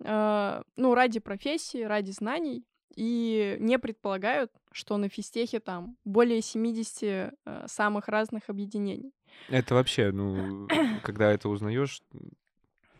э, 0.00 0.62
ну, 0.76 0.94
ради 0.94 1.20
профессии, 1.20 1.84
ради 1.84 2.10
знаний, 2.10 2.64
и 2.94 3.56
не 3.60 3.78
предполагают, 3.78 4.52
что 4.72 4.96
на 4.96 5.08
физтехе 5.08 5.60
там 5.60 5.96
более 6.04 6.40
70 6.40 7.02
э, 7.02 7.32
самых 7.66 8.08
разных 8.08 8.48
объединений. 8.48 9.12
Это 9.48 9.74
вообще, 9.74 10.10
ну, 10.12 10.68
когда 11.02 11.32
это 11.32 11.48
узнаешь, 11.48 12.02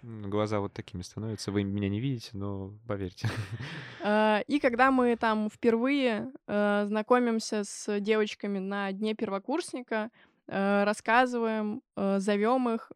глаза 0.03 0.61
вот 0.61 0.73
такими 0.73 1.03
становятся. 1.03 1.53
Вы 1.53 1.63
меня 1.63 1.89
не 1.89 2.01
видите, 2.01 2.31
но 2.33 2.75
поверьте. 2.87 3.29
Э, 4.05 4.43
и 4.49 4.59
когда 4.59 4.91
мы 4.91 5.17
там 5.17 5.49
впервые 5.49 6.33
э, 6.49 6.85
знакомимся 6.87 7.63
с 7.65 8.01
девочками 8.01 8.59
на 8.59 8.91
дне 8.91 9.15
первокурсника, 9.15 10.11
рассказываем, 10.49 11.83
зовем 11.97 12.69
их, 12.69 12.91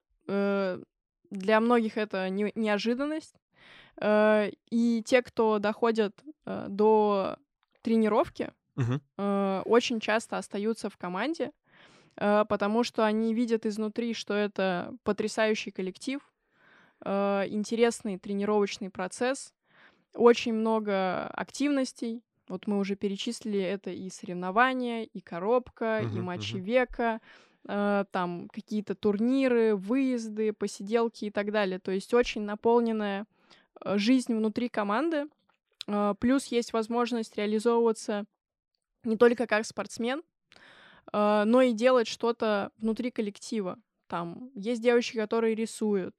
для 1.30 1.60
многих 1.60 1.96
это 1.96 2.28
не, 2.28 2.52
неожиданность. 2.54 3.34
Э, 4.00 4.50
и 4.70 5.02
те, 5.04 5.22
кто 5.22 5.58
доходят 5.58 6.22
э, 6.44 6.66
до 6.68 7.38
тренировки, 7.82 8.52
uh-huh. 8.76 9.62
очень 9.62 10.00
часто 10.00 10.38
остаются 10.38 10.90
в 10.90 10.96
команде, 10.96 11.52
потому 12.16 12.82
что 12.82 13.06
они 13.06 13.32
видят 13.32 13.64
изнутри, 13.64 14.12
что 14.12 14.34
это 14.34 14.92
потрясающий 15.04 15.70
коллектив, 15.70 16.20
интересный 17.00 18.18
тренировочный 18.18 18.90
процесс, 18.90 19.54
очень 20.14 20.52
много 20.52 21.28
активностей. 21.28 22.24
Вот 22.48 22.66
мы 22.66 22.78
уже 22.78 22.96
перечислили 22.96 23.60
это 23.60 23.90
и 23.90 24.10
соревнования, 24.10 25.04
и 25.04 25.20
коробка, 25.20 26.00
uh-huh, 26.02 26.16
и 26.16 26.20
матчи 26.20 26.56
uh-huh. 26.56 26.60
века, 26.60 27.20
там 27.62 28.48
какие-то 28.52 28.96
турниры, 28.96 29.76
выезды, 29.76 30.52
посиделки 30.52 31.26
и 31.26 31.30
так 31.30 31.52
далее. 31.52 31.78
То 31.78 31.92
есть 31.92 32.12
очень 32.14 32.42
наполненная 32.42 33.26
жизнь 33.84 34.34
внутри 34.34 34.68
команды, 34.68 35.26
э, 35.86 36.14
плюс 36.18 36.46
есть 36.46 36.72
возможность 36.72 37.36
реализовываться 37.36 38.24
не 39.04 39.16
только 39.16 39.46
как 39.46 39.66
спортсмен, 39.66 40.22
э, 41.12 41.44
но 41.44 41.62
и 41.62 41.72
делать 41.72 42.08
что-то 42.08 42.72
внутри 42.78 43.10
коллектива. 43.10 43.78
Там 44.06 44.50
есть 44.54 44.82
девочки, 44.82 45.16
которые 45.16 45.54
рисуют, 45.54 46.14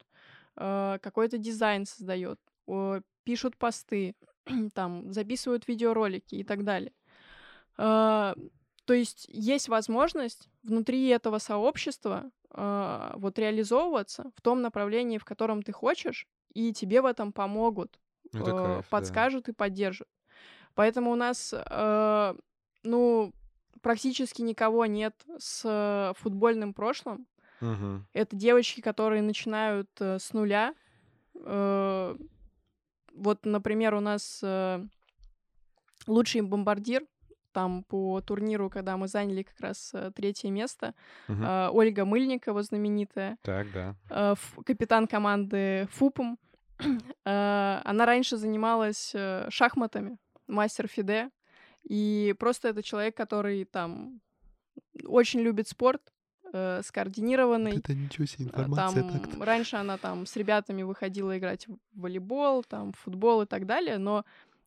какой-то 0.55 1.37
дизайн 1.37 1.85
создают, 1.85 2.39
пишут 3.23 3.55
посты, 3.57 4.15
там 4.73 5.13
записывают 5.13 5.67
видеоролики 5.67 6.33
и 6.33 6.43
так 6.43 6.63
далее. 6.63 6.93
То 8.87 8.93
есть 8.93 9.25
есть 9.29 9.67
возможность 9.67 10.47
внутри 10.63 11.07
этого 11.09 11.39
сообщества 11.39 12.31
э, 12.51 13.11
вот 13.15 13.37
реализовываться 13.37 14.31
в 14.33 14.41
том 14.41 14.61
направлении, 14.61 15.17
в 15.17 15.25
котором 15.25 15.61
ты 15.61 15.73
хочешь, 15.73 16.25
и 16.53 16.73
тебе 16.73 17.01
в 17.01 17.05
этом 17.05 17.31
помогут, 17.31 17.99
Это 18.33 18.51
э, 18.51 18.65
кайф, 18.65 18.75
да. 18.77 18.85
подскажут 18.89 19.49
и 19.49 19.53
поддержат. 19.53 20.07
Поэтому 20.75 21.11
у 21.11 21.15
нас, 21.15 21.53
э, 21.53 22.33
ну, 22.83 23.33
практически 23.81 24.41
никого 24.41 24.85
нет 24.85 25.15
с 25.37 26.13
футбольным 26.17 26.73
прошлым. 26.73 27.27
Мгм. 27.61 28.07
Это 28.13 28.35
девочки, 28.35 28.81
которые 28.81 29.21
начинают 29.21 29.89
э, 29.99 30.19
с 30.19 30.33
нуля. 30.33 30.75
Э, 31.35 32.15
вот, 33.13 33.45
например, 33.45 33.95
у 33.95 33.99
нас 33.99 34.41
э, 34.43 34.85
лучший 36.05 36.41
бомбардир 36.41 37.03
там 37.57 37.83
по 37.83 38.21
турниру, 38.21 38.69
когда 38.69 38.97
мы 38.97 39.07
заняли 39.07 39.41
как 39.41 39.59
раз 39.59 39.91
э, 39.95 40.11
третье 40.15 40.51
место, 40.51 40.93
Мгм. 41.27 41.43
э, 41.43 41.69
Ольга 41.71 42.05
Мыльникова 42.05 42.61
знаменитая, 42.61 43.37
Так, 43.41 43.71
да. 43.73 43.95
э, 44.11 44.35
капитан 44.63 45.07
команды 45.07 45.87
ФУПом. 45.91 46.37
Э, 47.25 47.81
Она 47.91 48.05
раньше 48.05 48.37
занималась 48.37 49.11
э, 49.15 49.47
шахматами, 49.49 50.17
мастер 50.47 50.87
Фиде, 50.87 51.29
и 51.89 52.35
просто 52.39 52.67
это 52.69 52.83
человек, 52.83 53.17
который 53.17 53.65
там 53.65 54.21
очень 55.05 55.41
любит 55.41 55.67
спорт, 55.67 56.01
э, 56.53 56.81
скоординированный. 56.83 57.77
Это 57.79 57.95
ничего 57.95 58.27
себе 58.27 58.49
Э, 58.53 58.65
Там 58.75 58.93
раньше 59.41 59.77
она 59.77 59.97
там 59.97 60.25
с 60.27 60.35
ребятами 60.37 60.83
выходила 60.83 61.35
играть 61.37 61.67
в 61.67 61.77
волейбол, 62.01 62.63
там 62.63 62.91
в 62.91 62.97
футбол 62.99 63.41
и 63.41 63.45
так 63.47 63.65
далее, 63.65 63.97
но 63.97 64.23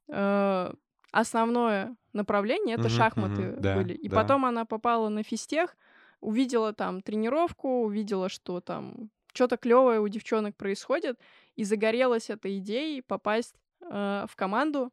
э, 0.08 0.72
основное 1.12 1.96
направление 2.12 2.76
это 2.76 2.88
шахматы 2.88 3.56
да, 3.58 3.76
были. 3.76 3.94
И 3.94 4.08
да. 4.08 4.16
потом 4.16 4.44
она 4.44 4.64
попала 4.64 5.08
на 5.08 5.22
физтех, 5.22 5.76
увидела 6.20 6.72
там 6.72 7.00
тренировку, 7.00 7.82
увидела, 7.82 8.28
что 8.28 8.60
там 8.60 9.10
что-то 9.32 9.56
клевое 9.56 10.00
у 10.00 10.08
девчонок 10.08 10.56
происходит, 10.56 11.18
и 11.56 11.64
загорелась 11.64 12.30
этой 12.30 12.58
идеей 12.58 13.02
попасть 13.02 13.54
э, 13.80 14.26
в 14.28 14.36
команду. 14.36 14.90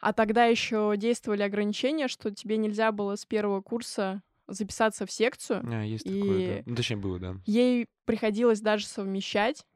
А 0.00 0.12
тогда 0.12 0.44
еще 0.44 0.94
действовали 0.96 1.42
ограничения, 1.42 2.08
что 2.08 2.30
тебе 2.30 2.56
нельзя 2.56 2.92
было 2.92 3.16
с 3.16 3.26
первого 3.26 3.60
курса 3.60 4.22
записаться 4.46 5.06
в 5.06 5.12
секцию. 5.12 5.62
А, 5.64 5.82
есть 5.82 6.06
И- 6.06 6.20
такое, 6.20 6.56
да. 6.56 6.62
Ну, 6.66 6.76
точнее, 6.76 6.96
было, 6.96 7.18
да. 7.18 7.36
Ей 7.44 7.86
приходилось 8.04 8.60
даже 8.60 8.86
совмещать. 8.86 9.66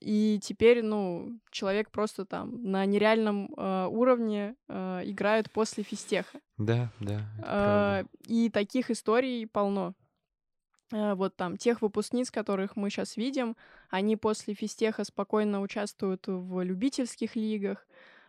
И 0.00 0.38
теперь, 0.42 0.82
ну, 0.82 1.38
человек 1.50 1.90
просто 1.90 2.24
там 2.24 2.62
на 2.62 2.84
нереальном 2.86 3.52
э, 3.56 3.86
уровне 3.86 4.56
э, 4.68 5.02
играет 5.04 5.50
после 5.50 5.82
физтеха. 5.82 6.40
Да, 6.58 6.90
да, 7.00 7.20
Э, 7.42 8.04
и 8.26 8.50
таких 8.50 8.90
историй 8.90 9.46
полно. 9.46 9.94
Э, 10.92 11.14
вот 11.14 11.36
там 11.36 11.56
тех 11.56 11.82
выпускниц, 11.82 12.30
которых 12.30 12.76
мы 12.76 12.90
сейчас 12.90 13.16
видим, 13.16 13.56
они 13.90 14.16
после 14.16 14.54
физтеха 14.54 15.04
спокойно 15.04 15.60
участвуют 15.60 16.24
в 16.26 16.62
любительских 16.62 17.36
лигах. 17.36 17.86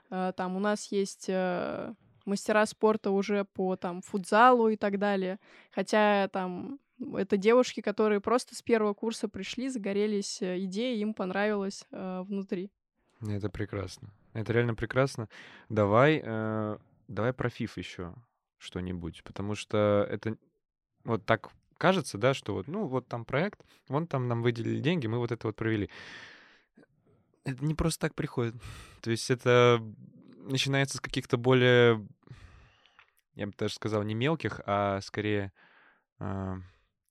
Э, 0.09 0.33
там 0.35 0.55
у 0.55 0.59
нас 0.59 0.91
есть 0.91 1.25
э, 1.27 1.93
мастера 2.25 2.65
спорта 2.65 3.11
уже 3.11 3.45
по 3.45 3.75
там 3.75 4.01
футзалу 4.01 4.69
и 4.69 4.77
так 4.77 4.99
далее. 4.99 5.39
Хотя 5.71 6.27
там 6.29 6.79
это 6.99 7.37
девушки, 7.37 7.81
которые 7.81 8.21
просто 8.21 8.55
с 8.55 8.61
первого 8.61 8.93
курса 8.93 9.27
пришли, 9.27 9.69
загорелись 9.69 10.41
э, 10.41 10.59
идеей, 10.59 11.01
им 11.01 11.13
понравилось 11.13 11.85
э, 11.91 12.21
внутри. 12.21 12.71
Это 13.21 13.49
прекрасно. 13.49 14.13
Это 14.33 14.53
реально 14.53 14.75
прекрасно. 14.75 15.29
Давай, 15.69 16.21
э, 16.23 16.77
давай 17.07 17.33
про 17.33 17.49
ФИФ 17.49 17.77
еще 17.77 18.13
что-нибудь, 18.57 19.23
потому 19.23 19.55
что 19.55 20.07
это 20.09 20.37
вот 21.03 21.25
так 21.25 21.51
кажется, 21.77 22.17
да, 22.17 22.33
что 22.33 22.53
вот, 22.53 22.67
ну, 22.67 22.87
вот 22.87 23.07
там 23.07 23.25
проект, 23.25 23.59
вон 23.89 24.07
там 24.07 24.27
нам 24.27 24.41
выделили 24.41 24.79
деньги, 24.79 25.07
мы 25.07 25.17
вот 25.17 25.31
это 25.31 25.47
вот 25.47 25.55
провели. 25.55 25.89
Это 27.43 27.63
не 27.63 27.75
просто 27.75 28.07
так 28.07 28.15
приходит. 28.15 28.55
То 29.01 29.11
есть 29.11 29.29
это 29.29 29.81
начинается 30.37 30.97
с 30.97 31.01
каких-то 31.01 31.37
более, 31.37 32.07
я 33.35 33.47
бы 33.47 33.53
даже 33.57 33.75
сказал, 33.75 34.03
не 34.03 34.13
мелких, 34.13 34.61
а 34.65 35.01
скорее 35.01 35.51
а, 36.19 36.57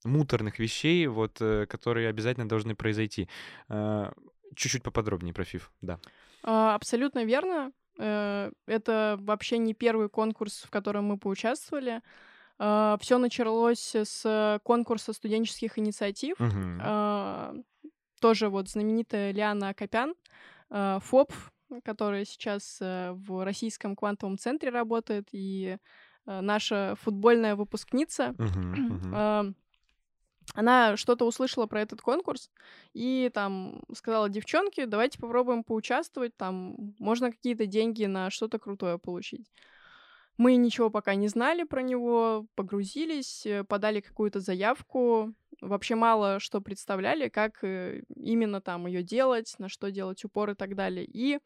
муторных 0.04 0.58
вещей, 0.58 1.06
вот, 1.06 1.38
э, 1.40 1.66
которые 1.66 2.08
обязательно 2.08 2.48
должны 2.48 2.74
произойти. 2.74 3.28
А, 3.68 4.12
Чуть-чуть 4.54 4.82
поподробнее 4.82 5.34
про 5.34 5.44
ФИФ, 5.44 5.72
да. 5.82 5.98
А, 6.44 6.74
Абсолютно 6.74 7.24
верно. 7.24 7.72
Э, 7.98 8.50
Это 8.66 9.16
вообще 9.20 9.58
не 9.58 9.74
первый 9.74 10.08
конкурс, 10.08 10.62
в 10.62 10.70
котором 10.70 11.04
мы 11.06 11.18
поучаствовали. 11.18 12.02
Все 12.56 13.18
началось 13.18 13.96
с 13.96 14.60
конкурса 14.62 15.12
студенческих 15.12 15.76
инициатив. 15.76 16.36
А, 16.80 17.52
Тоже 18.20 18.48
вот 18.48 18.68
знаменитая 18.68 19.32
Лиана 19.32 19.70
Акопян, 19.70 20.14
а, 20.70 21.00
ФОП, 21.00 21.32
которая 21.84 22.24
сейчас 22.24 22.78
э, 22.80 23.10
в 23.12 23.44
российском 23.44 23.96
квантовом 23.96 24.38
центре 24.38 24.70
работает, 24.70 25.28
и 25.32 25.78
э, 26.26 26.40
наша 26.40 26.94
футбольная 27.00 27.56
выпускница. 27.56 28.34
Мгм, 28.38 28.72
мгм. 28.72 29.54
Она 30.52 30.96
что-то 30.96 31.24
услышала 31.24 31.66
про 31.66 31.80
этот 31.80 32.00
конкурс 32.00 32.50
и 32.92 33.30
там 33.32 33.82
сказала, 33.94 34.28
девчонки, 34.28 34.84
давайте 34.84 35.18
попробуем 35.18 35.64
поучаствовать, 35.64 36.36
там 36.36 36.94
можно 36.98 37.32
какие-то 37.32 37.66
деньги 37.66 38.04
на 38.04 38.30
что-то 38.30 38.58
крутое 38.58 38.98
получить. 38.98 39.50
Мы 40.36 40.56
ничего 40.56 40.90
пока 40.90 41.14
не 41.14 41.28
знали 41.28 41.62
про 41.62 41.80
него, 41.80 42.46
погрузились, 42.56 43.46
э, 43.46 43.62
подали 43.62 44.00
какую-то 44.00 44.40
заявку, 44.40 45.32
вообще 45.60 45.94
мало 45.94 46.40
что 46.40 46.60
представляли, 46.60 47.28
как 47.28 47.62
э, 47.62 48.02
именно 48.16 48.60
там 48.60 48.86
ее 48.86 49.02
делать, 49.02 49.54
на 49.58 49.68
что 49.68 49.90
делать 49.90 50.24
упор 50.24 50.50
и 50.50 50.54
так 50.54 50.74
далее. 50.74 51.06
И 51.06 51.38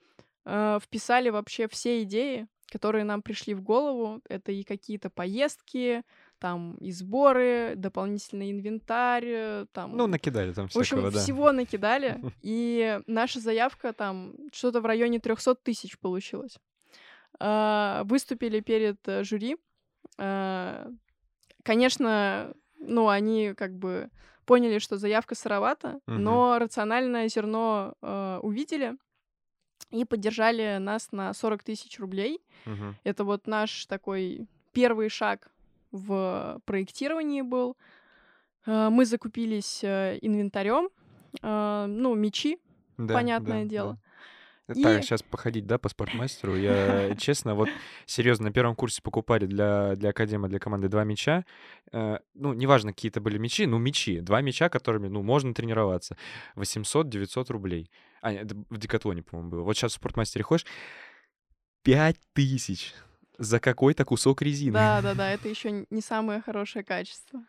э, 0.45 0.79
вписали 0.83 1.29
вообще 1.29 1.69
все 1.69 2.03
идеи, 2.03 2.49
которые 2.71 3.05
нам 3.05 3.23
пришли 3.23 3.53
в 3.55 3.63
голову. 3.63 4.23
Это 4.29 4.53
и 4.53 4.63
какие-то 4.63 5.11
поездки, 5.11 6.03
там 6.39 6.75
и 6.81 6.91
сборы, 6.93 7.75
дополнительный 7.77 8.51
инвентарь, 8.51 9.27
э, 9.27 9.67
там 9.73 9.97
Ну, 9.97 10.07
накидали 10.07 10.53
там 10.53 10.69
в 10.69 10.77
общем, 10.77 10.83
всякого, 10.99 11.11
да. 11.11 11.19
всего 11.19 11.53
накидали, 11.53 12.21
и 12.43 13.01
наша 13.07 13.41
заявка 13.41 13.93
там 13.93 14.35
что-то 14.53 14.81
в 14.81 14.87
районе 14.87 15.19
300 15.19 15.55
тысяч 15.57 15.99
получилось. 15.99 16.59
А, 17.41 18.03
Выступили 18.05 18.61
перед 18.61 19.07
э, 19.09 19.23
жюри. 19.25 19.57
А, 20.19 20.89
Конечно, 21.65 22.55
ну, 22.79 23.09
они 23.09 23.53
как 23.55 23.77
бы 23.77 24.11
поняли, 24.47 24.79
что 24.79 24.97
заявка 24.97 25.35
сыровата, 25.35 26.01
Мгм. 26.07 26.23
но 26.23 26.59
рациональное 26.59 27.29
зерно 27.29 27.95
э, 28.01 28.39
увидели 28.43 28.97
и 29.91 30.05
поддержали 30.05 30.79
нас 30.79 31.13
на 31.13 31.35
40 31.35 31.63
тысяч 31.63 31.99
рублей. 31.99 32.41
Мгм. 32.65 32.97
Это 33.05 33.25
вот 33.25 33.47
наш 33.47 33.85
такой 33.87 34.47
первый 34.73 35.09
шаг 35.11 35.51
в 35.93 36.61
проектировании 36.65 37.43
был. 37.43 37.77
Э, 38.67 38.89
Мы 38.91 39.05
закупились 39.07 39.81
э, 39.85 40.19
инвентарем, 40.23 40.89
э, 41.43 41.87
ну, 41.89 42.15
мечи, 42.15 42.59
Да, 42.99 43.15
понятное 43.15 43.65
да, 43.65 43.69
дело. 43.71 43.93
да. 43.95 44.01
И- 44.75 44.83
Так, 44.83 45.03
сейчас 45.03 45.23
походить, 45.23 45.67
да, 45.67 45.79
по 45.79 45.89
спортмастеру. 45.89 46.55
Я, 46.55 47.15
честно, 47.19 47.55
вот 47.55 47.71
серьезно, 48.05 48.47
на 48.49 48.53
первом 48.53 48.75
курсе 48.77 49.01
покупали 49.01 49.47
для, 49.47 49.97
для 49.97 50.11
Академа, 50.11 50.47
для 50.49 50.59
команды 50.59 50.89
два 50.89 51.05
мяча. 51.05 51.45
Э, 51.91 52.19
ну, 52.35 52.53
неважно, 52.53 52.93
какие 52.93 53.11
это 53.11 53.23
были 53.23 53.39
мячи, 53.39 53.65
ну, 53.67 53.79
мячи. 53.79 54.21
Два 54.21 54.43
мяча, 54.43 54.69
которыми, 54.69 55.09
ну, 55.09 55.23
можно 55.23 55.55
тренироваться. 55.55 56.19
800-900 56.57 57.51
рублей. 57.51 57.91
А, 58.21 58.33
нет, 58.33 58.53
в 58.53 58.77
Декатлоне, 58.77 59.23
по-моему, 59.23 59.51
было. 59.51 59.63
Вот 59.63 59.75
сейчас 59.75 59.93
в 59.93 59.97
спортмастере 59.97 60.43
ходишь, 60.43 60.67
5000 61.83 62.95
за 63.39 63.61
какой-то 63.61 64.05
кусок 64.05 64.43
резины. 64.43 64.73
Да, 64.75 65.01
да, 65.01 65.15
да, 65.15 65.31
это 65.31 65.49
еще 65.49 65.87
не 65.91 66.01
самое 66.01 66.41
хорошее 66.41 66.85
качество. 66.85 67.45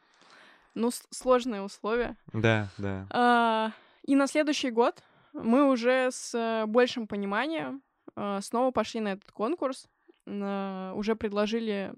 Ну, 0.76 0.92
сложные 1.10 1.62
условия. 1.64 2.16
Да, 2.32 2.70
да. 2.78 3.08
А, 3.10 3.72
И 4.04 4.16
на 4.16 4.28
следующий 4.28 4.70
год 4.72 5.04
мы 5.34 5.70
уже 5.70 6.10
с 6.12 6.34
э, 6.36 6.66
большим 6.68 7.08
пониманием 7.08 7.82
э, 8.16 8.40
снова 8.42 8.72
пошли 8.72 9.02
на 9.02 9.10
этот 9.14 9.32
конкурс. 9.32 9.88
Уже 10.26 11.16
предложили 11.18 11.92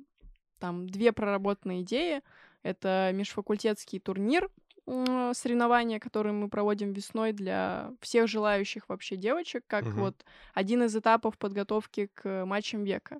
там 0.59 0.87
две 0.87 1.11
проработанные 1.11 1.81
идеи. 1.81 2.21
Это 2.63 3.11
межфакультетский 3.13 3.99
турнир, 3.99 4.49
м, 4.87 5.33
соревнования, 5.33 5.99
которые 5.99 6.31
мы 6.31 6.47
проводим 6.47 6.93
весной 6.93 7.33
для 7.33 7.91
всех 7.99 8.27
желающих 8.29 8.87
вообще 8.87 9.17
девочек, 9.17 9.65
как 9.67 9.83
Мгм. 9.85 9.99
вот 9.99 10.25
один 10.53 10.83
из 10.83 10.95
этапов 10.95 11.37
подготовки 11.37 12.09
к 12.13 12.45
матчам 12.45 12.85
века. 12.85 13.19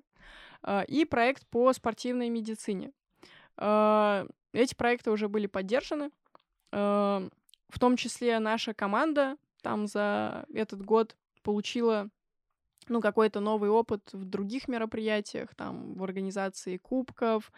А, 0.62 0.82
И 0.82 1.04
проект 1.04 1.46
по 1.46 1.72
спортивной 1.72 2.28
медицине. 2.28 2.92
А, 3.56 4.26
Эти 4.52 4.74
проекты 4.74 5.10
уже 5.10 5.28
были 5.28 5.46
поддержаны. 5.46 6.10
А, 6.72 7.28
В 7.68 7.78
том 7.78 7.96
числе 7.96 8.38
наша 8.38 8.74
команда 8.74 9.36
там 9.62 9.86
за 9.86 10.44
этот 10.52 10.84
год 10.84 11.16
получила 11.42 12.08
ну, 12.88 13.00
какой-то 13.00 13.40
новый 13.40 13.70
опыт 13.70 14.12
в 14.12 14.24
других 14.24 14.68
мероприятиях, 14.68 15.54
там, 15.54 15.94
в 15.94 16.02
организации 16.02 16.76
кубков, 16.78 17.52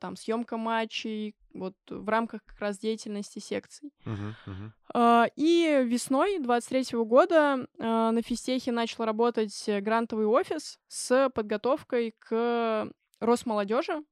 там 0.00 0.16
съемка 0.16 0.56
матчей, 0.56 1.34
вот 1.54 1.74
в 1.88 2.08
рамках 2.08 2.44
как 2.44 2.58
раз 2.60 2.78
деятельности 2.78 3.38
секций. 3.38 3.92
Мгм. 4.04 4.72
А, 4.94 5.26
И 5.36 5.82
весной 5.84 6.38
23 6.38 6.98
года 7.04 7.66
а, 7.78 8.10
на 8.12 8.22
физтехе 8.22 8.72
начал 8.72 9.04
работать 9.04 9.68
э, 9.68 9.80
грантовый 9.80 10.26
офис 10.26 10.78
с 10.88 11.30
подготовкой 11.30 12.14
к 12.18 12.90
Росмолодежи. 13.20 14.02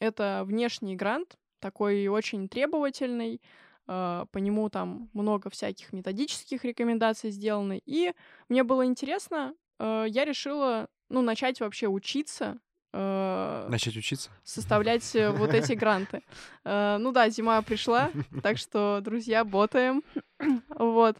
Это 0.00 0.42
внешний 0.44 0.96
грант, 0.96 1.36
такой 1.60 2.06
очень 2.08 2.48
требовательный. 2.48 3.40
По 3.86 4.28
нему 4.34 4.68
там 4.68 5.08
много 5.14 5.48
всяких 5.48 5.94
методических 5.94 6.62
рекомендаций 6.62 7.30
сделаны. 7.30 7.80
И 7.86 8.12
мне 8.50 8.62
было 8.62 8.84
интересно, 8.84 9.54
я 9.78 10.24
решила 10.26 10.88
ну, 11.08 11.22
начать 11.22 11.60
вообще 11.60 11.88
учиться 11.88 12.60
Начать 12.92 13.96
учиться? 13.96 14.30
составлять 14.44 15.14
э, 15.14 15.30
вот 15.30 15.52
эти 15.54 15.72
гранты. 15.74 16.22
Э, 16.64 16.96
Ну 16.98 17.12
да, 17.12 17.28
зима 17.28 17.60
пришла, 17.62 18.10
так 18.42 18.58
что, 18.58 19.00
друзья, 19.02 19.44
ботаем. 19.44 20.02
Вот. 20.68 21.16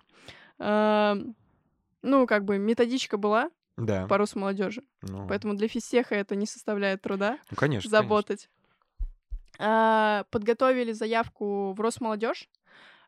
Э, 0.59 1.17
Ну, 2.03 2.27
как 2.27 2.45
бы 2.45 2.59
методичка 2.59 3.17
была 3.17 3.51
Да. 3.77 4.07
по 4.07 4.25
молодежи, 4.35 4.83
Ну, 5.03 5.27
поэтому 5.29 5.55
для 5.55 5.69
физтеха 5.69 6.15
это 6.15 6.37
не 6.37 6.47
составляет 6.47 7.03
труда 7.03 7.39
ну, 7.51 7.57
конечно. 7.57 7.91
конечно. 7.91 7.91
заботать. 7.91 8.49
А, 9.59 10.25
Подготовили 10.31 10.93
заявку 10.93 11.73
в 11.73 11.81
Росмолодежь. 11.81 12.49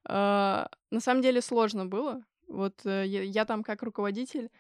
На 0.05 0.69
самом 0.99 1.23
деле 1.23 1.41
сложно 1.41 1.87
было. 1.87 2.23
Вот 2.51 2.85
э, 2.85 3.07
я 3.07 3.45
там 3.45 3.63
как 3.63 3.83
руководитель 3.83 4.51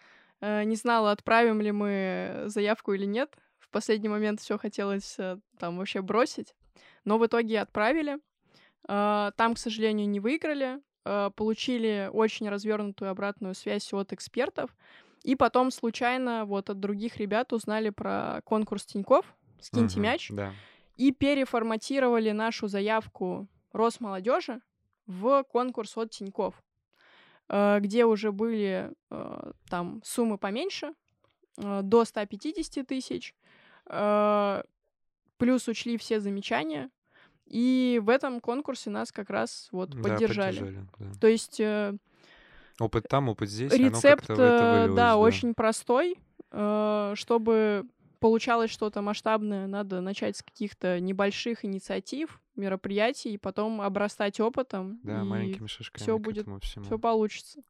э, 0.40 0.62
не 0.62 0.76
знала, 0.76 1.10
отправим 1.10 1.60
ли 1.60 1.72
мы 1.72 2.44
заявку 2.46 2.92
или 2.92 3.04
нет. 3.04 3.36
В 3.70 3.72
последний 3.72 4.08
момент 4.08 4.40
все 4.40 4.58
хотелось 4.58 5.16
э, 5.20 5.38
там 5.60 5.78
вообще 5.78 6.02
бросить. 6.02 6.56
Но 7.04 7.18
в 7.18 7.26
итоге 7.26 7.60
отправили. 7.60 8.18
А, 8.88 9.30
Там, 9.36 9.54
к 9.54 9.58
сожалению, 9.58 10.08
не 10.08 10.18
выиграли. 10.18 10.80
А, 11.04 11.30
Получили 11.30 12.10
очень 12.12 12.48
развернутую 12.48 13.12
обратную 13.12 13.54
связь 13.54 13.92
от 13.92 14.12
экспертов. 14.12 14.76
И 15.22 15.36
потом 15.36 15.70
случайно 15.70 16.46
вот 16.46 16.68
от 16.68 16.80
других 16.80 17.18
ребят 17.18 17.52
узнали 17.52 17.90
про 17.90 18.40
конкурс 18.44 18.86
Тиньков 18.86 19.24
«Скиньте 19.60 20.00
Мгм, 20.00 20.02
мяч» 20.02 20.30
Да. 20.30 20.52
и 20.96 21.12
переформатировали 21.12 22.32
нашу 22.32 22.66
заявку 22.66 23.46
Росмолодежи 23.70 24.62
в 25.06 25.44
конкурс 25.44 25.96
от 25.96 26.10
Тиньков, 26.10 26.60
э, 27.48 27.78
где 27.78 28.04
уже 28.04 28.32
были 28.32 28.90
э, 29.10 29.52
там 29.68 30.02
суммы 30.04 30.38
поменьше, 30.38 30.92
э, 31.58 31.82
до 31.84 32.04
150 32.04 32.82
тысяч, 32.82 33.32
э, 33.32 33.49
плюс 35.36 35.68
учли 35.68 35.96
все 35.96 36.20
замечания, 36.20 36.90
и 37.46 38.00
в 38.02 38.08
этом 38.08 38.40
конкурсе 38.40 38.90
нас 38.90 39.10
как 39.10 39.30
раз 39.30 39.68
вот 39.72 39.90
Да, 39.94 40.02
поддержали. 40.02 40.86
да. 40.98 41.12
То 41.20 41.26
есть 41.26 41.58
э, 41.60 41.96
Опыт 42.78 43.06
там, 43.08 43.28
опыт 43.28 43.48
здесь, 43.50 43.72
рецепт, 43.72 44.30
э, 44.30 44.34
вылилось, 44.34 44.96
да, 44.96 45.16
очень 45.18 45.54
простой. 45.54 46.16
Э, 46.50 47.12
Чтобы 47.16 47.86
получалось 48.20 48.70
что-то 48.70 49.02
масштабное, 49.02 49.66
надо 49.66 50.00
начать 50.00 50.36
с 50.36 50.42
каких-то 50.42 51.00
небольших 51.00 51.64
инициатив, 51.64 52.40
мероприятий, 52.56 53.32
и 53.32 53.38
потом 53.38 53.80
обрастать 53.80 54.38
опытом, 54.40 55.00
Да, 55.02 55.24
маленькими 55.24 55.66
шажками 55.66 56.02
всё 56.04 56.18
к 56.18 56.22
будет- 56.22 56.46
все 56.84 56.98
получится. 56.98 57.62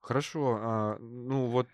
Хорошо, 0.00 0.58
а, 0.60 0.98
ну 0.98 1.46
вот 1.46 1.68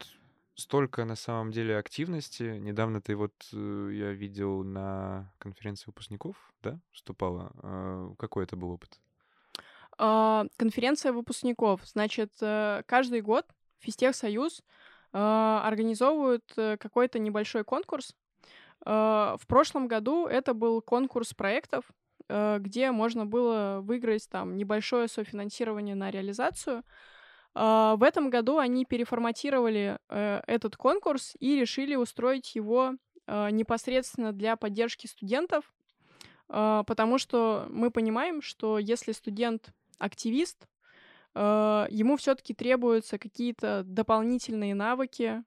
столько 0.57 1.05
на 1.05 1.17
самом 1.17 1.53
деле 1.53 1.77
активности. 1.77 2.59
Недавно 2.59 3.01
ты 3.01 3.15
вот, 3.15 3.33
э, 3.53 3.91
я 3.93 4.13
видел 4.13 4.65
на 4.65 5.31
конференции 5.39 5.85
выпускников, 5.87 6.37
да, 6.63 6.81
вступала. 6.93 7.53
А, 7.63 8.15
Какой 8.19 8.45
это 8.45 8.57
был 8.57 8.71
опыт? 8.71 8.99
А, 9.99 10.47
Конференция 10.57 11.13
выпускников. 11.13 11.83
Значит, 11.85 12.33
э, 12.41 12.83
каждый 12.87 13.21
год 13.21 13.47
Физтехсоюз 13.81 14.63
а, 15.13 15.63
организовывает 15.65 16.51
э, 16.57 16.77
какой-то 16.79 17.19
небольшой 17.19 17.63
конкурс. 17.63 18.17
В 18.85 19.41
прошлом 19.49 19.89
году 19.89 20.27
это 20.27 20.55
был 20.55 20.81
конкурс 20.81 21.35
проектов, 21.35 21.87
где 22.29 22.93
можно 22.93 23.27
было 23.27 23.81
выиграть 23.83 24.29
там 24.29 24.57
небольшое 24.57 25.09
софинансирование 25.09 25.97
на 25.97 26.11
реализацию. 26.13 26.85
А, 27.59 27.97
В 27.97 28.03
этом 28.03 28.29
году 28.29 28.59
они 28.59 28.85
переформатировали 28.85 29.99
э, 30.11 30.43
этот 30.47 30.77
конкурс 30.77 31.35
и 31.41 31.59
решили 31.59 31.95
устроить 31.95 32.55
его 32.55 32.93
э, 33.27 33.51
непосредственно 33.51 34.35
для 34.35 34.57
поддержки 34.57 35.07
студентов, 35.07 35.73
а, 36.51 36.85
потому 36.85 37.17
что 37.17 37.67
мы 37.71 37.91
понимаем, 37.91 38.43
что 38.43 38.79
если 38.79 39.13
студент 39.13 39.71
активист, 39.99 40.69
ему 41.35 42.17
все-таки 42.17 42.55
требуются 42.55 43.19
какие-то 43.19 43.83
дополнительные 43.85 44.75
навыки, 44.75 45.43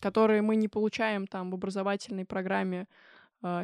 которые 0.00 0.40
мы 0.40 0.56
не 0.56 0.68
получаем 0.68 1.26
там 1.26 1.50
в 1.50 1.54
образовательной 1.54 2.24
программе 2.24 2.86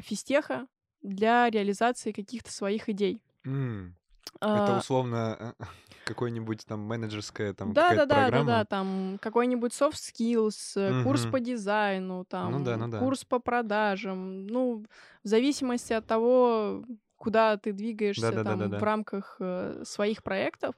физтеха 0.03 0.67
для 1.01 1.49
реализации 1.49 2.13
каких-то 2.13 2.53
своих 2.53 2.91
идей. 2.91 3.23
М, 3.47 3.97
Это 4.37 4.77
А, 4.77 4.79
условно 4.79 5.55
э, 5.59 5.65
какое-нибудь 6.05 6.65
там 6.67 6.81
менеджерская 6.81 7.53
там 7.53 7.73
да, 7.73 7.91
да, 7.91 7.97
да, 7.97 8.07
да, 8.07 8.15
программа. 8.23 8.47
да, 8.47 8.65
там 8.65 9.19
какой-нибудь 9.21 9.73
soft 9.73 9.95
skills, 9.95 10.73
э, 10.77 11.03
курс 11.05 11.27
по 11.27 11.41
дизайну, 11.41 12.25
там 12.25 12.65
да, 12.65 12.77
ну 12.77 12.89
да. 12.89 12.99
курс 12.99 13.25
по 13.25 13.39
продажам. 13.39 14.47
Ну, 14.47 14.85
в 15.23 15.29
зависимости 15.29 15.93
от 15.93 16.07
того, 16.07 16.85
куда 17.17 17.57
ты 17.59 17.73
двигаешься 17.73 18.33
там 18.33 18.45
Да-да-да-да-да. 18.45 18.79
в 18.79 18.83
рамках 18.83 19.37
э, 19.41 19.83
своих 19.85 20.23
проектов. 20.23 20.75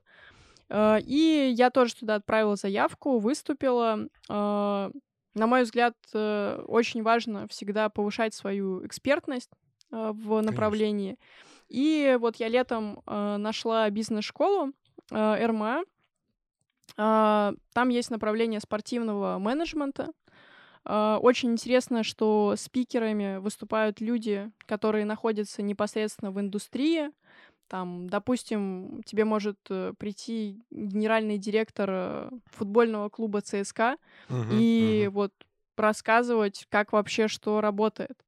Э, 0.69 0.99
и 1.01 1.53
я 1.57 1.71
тоже 1.71 1.95
туда 1.95 2.17
отправила 2.17 2.57
заявку, 2.57 3.19
выступила. 3.19 4.09
Э, 4.29 4.91
на 5.35 5.47
мой 5.47 5.63
взгляд, 5.63 5.95
э, 6.13 6.65
очень 6.67 7.03
важно 7.03 7.49
всегда 7.49 7.89
повышать 7.89 8.35
свою 8.35 8.85
экспертность 8.85 9.51
э, 9.91 10.11
в 10.13 10.41
направлении. 10.43 11.17
И 11.73 12.19
вот 12.21 12.37
я 12.37 12.49
летом 12.49 13.01
э, 13.07 13.37
нашла 13.39 13.89
бизнес-школу 13.89 14.73
э, 15.11 15.47
РМА. 15.47 15.85
А, 16.99 17.55
Там 17.73 17.89
есть 17.89 18.11
направление 18.11 18.61
спортивного 18.61 19.39
менеджмента. 19.39 20.13
А, 20.85 21.19
Очень 21.19 21.53
интересно, 21.53 22.03
что 22.03 22.55
спикерами 22.59 23.39
выступают 23.39 24.03
люди, 24.03 24.51
которые 24.67 25.07
находятся 25.07 25.63
непосредственно 25.63 26.31
в 26.31 26.39
индустрии. 26.39 27.11
Там, 27.69 28.07
допустим, 28.11 29.03
тебе 29.07 29.25
может 29.25 29.57
э, 29.71 29.95
прийти 29.99 30.61
генеральный 30.71 31.39
директор 31.39 31.89
э, 31.91 32.31
футбольного 32.51 33.09
клуба 33.09 33.41
ЦСКА 33.41 33.97
Мгм, 34.29 34.47
и 34.53 35.05
мгм. 35.07 35.15
вот 35.15 35.33
рассказывать, 35.79 36.67
как 36.69 36.93
вообще 36.93 37.29
что 37.29 37.63
работает. 37.63 38.23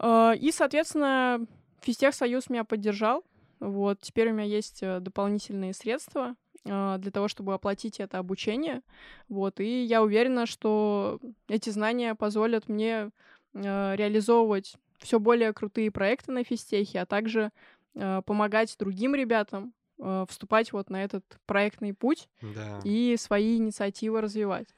А, 0.00 0.32
И, 0.32 0.50
соответственно, 0.50 1.46
Физтехсоюз 1.86 2.50
меня 2.50 2.64
поддержал. 2.64 3.22
Вот, 3.60 4.00
теперь 4.00 4.30
у 4.30 4.32
меня 4.32 4.42
есть 4.42 4.82
э, 4.82 4.98
дополнительные 4.98 5.72
средства 5.72 6.34
а, 6.64 6.98
для 6.98 7.12
того, 7.12 7.28
чтобы 7.28 7.54
оплатить 7.54 8.00
это 8.00 8.18
обучение. 8.18 8.82
Вот, 9.28 9.60
и 9.60 9.84
я 9.84 10.02
уверена, 10.02 10.46
что 10.46 11.20
эти 11.46 11.70
знания 11.70 12.16
позволят 12.16 12.68
мне 12.68 13.10
э, 13.54 13.96
реализовывать 13.96 14.74
все 14.98 15.20
более 15.20 15.52
крутые 15.52 15.92
проекты 15.92 16.32
на 16.32 16.42
физтехе, 16.42 17.00
а 17.02 17.06
также 17.06 17.52
э, 17.94 18.20
помогать 18.26 18.74
другим 18.80 19.14
ребятам 19.14 19.72
э, 20.00 20.26
вступать 20.28 20.72
вот 20.72 20.90
на 20.90 21.04
этот 21.04 21.24
проектный 21.46 21.94
путь 21.94 22.28
Да. 22.42 22.80
и 22.82 23.16
свои 23.16 23.58
инициативы 23.58 24.20
развивать. 24.20 24.74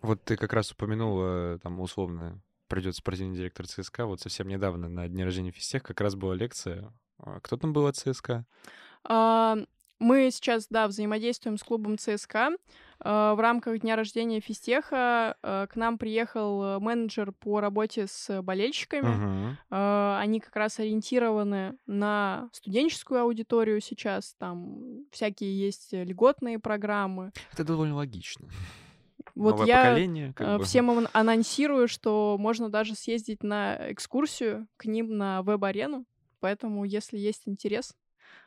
Вот 0.00 0.22
ты 0.22 0.36
как 0.36 0.52
раз 0.52 0.70
упомянула, 0.70 1.58
там, 1.60 1.80
условно, 1.80 2.40
придет 2.68 2.96
спортивный 2.96 3.36
директор 3.36 3.66
ЦСКА. 3.66 4.06
Вот 4.06 4.20
совсем 4.20 4.48
недавно 4.48 4.88
на 4.88 5.08
дне 5.08 5.24
рождения 5.24 5.50
физтех 5.50 5.82
как 5.82 6.00
раз 6.00 6.14
была 6.14 6.34
лекция. 6.34 6.92
А 7.18 7.40
Кто 7.40 7.56
там 7.56 7.72
был 7.72 7.86
от 7.86 7.96
ЦСКА? 7.96 8.44
А, 9.04 9.56
Мы 9.98 10.30
сейчас, 10.30 10.66
да, 10.68 10.88
взаимодействуем 10.88 11.56
с 11.56 11.62
клубом 11.62 11.96
ЦСКА. 11.96 12.50
А, 13.00 13.34
В 13.34 13.40
рамках 13.40 13.80
дня 13.80 13.96
рождения 13.96 14.40
физтеха 14.40 15.36
а, 15.42 15.66
к 15.68 15.76
нам 15.76 15.96
приехал 15.96 16.78
менеджер 16.80 17.32
по 17.32 17.60
работе 17.60 18.06
с 18.06 18.42
болельщиками. 18.42 19.56
А, 19.70 20.18
Они 20.20 20.40
как 20.40 20.54
раз 20.56 20.78
ориентированы 20.80 21.78
на 21.86 22.50
студенческую 22.52 23.20
аудиторию 23.22 23.80
сейчас. 23.80 24.34
Там 24.38 25.06
всякие 25.10 25.58
есть 25.58 25.92
льготные 25.92 26.58
программы. 26.58 27.32
Это 27.52 27.64
довольно 27.64 27.94
логично. 27.94 28.48
Вот 29.36 29.52
Новое 29.52 29.66
я 29.66 29.82
поколение, 29.82 30.32
как 30.32 30.46
э, 30.48 30.58
бы. 30.58 30.64
всем 30.64 30.90
ан- 30.90 31.08
анонсирую, 31.12 31.88
что 31.88 32.36
можно 32.38 32.70
даже 32.70 32.94
съездить 32.94 33.42
на 33.42 33.92
экскурсию 33.92 34.66
к 34.78 34.86
ним 34.86 35.16
на 35.16 35.42
веб-арену. 35.42 36.06
Поэтому, 36.40 36.84
если 36.84 37.18
есть 37.18 37.42
интерес, 37.46 37.94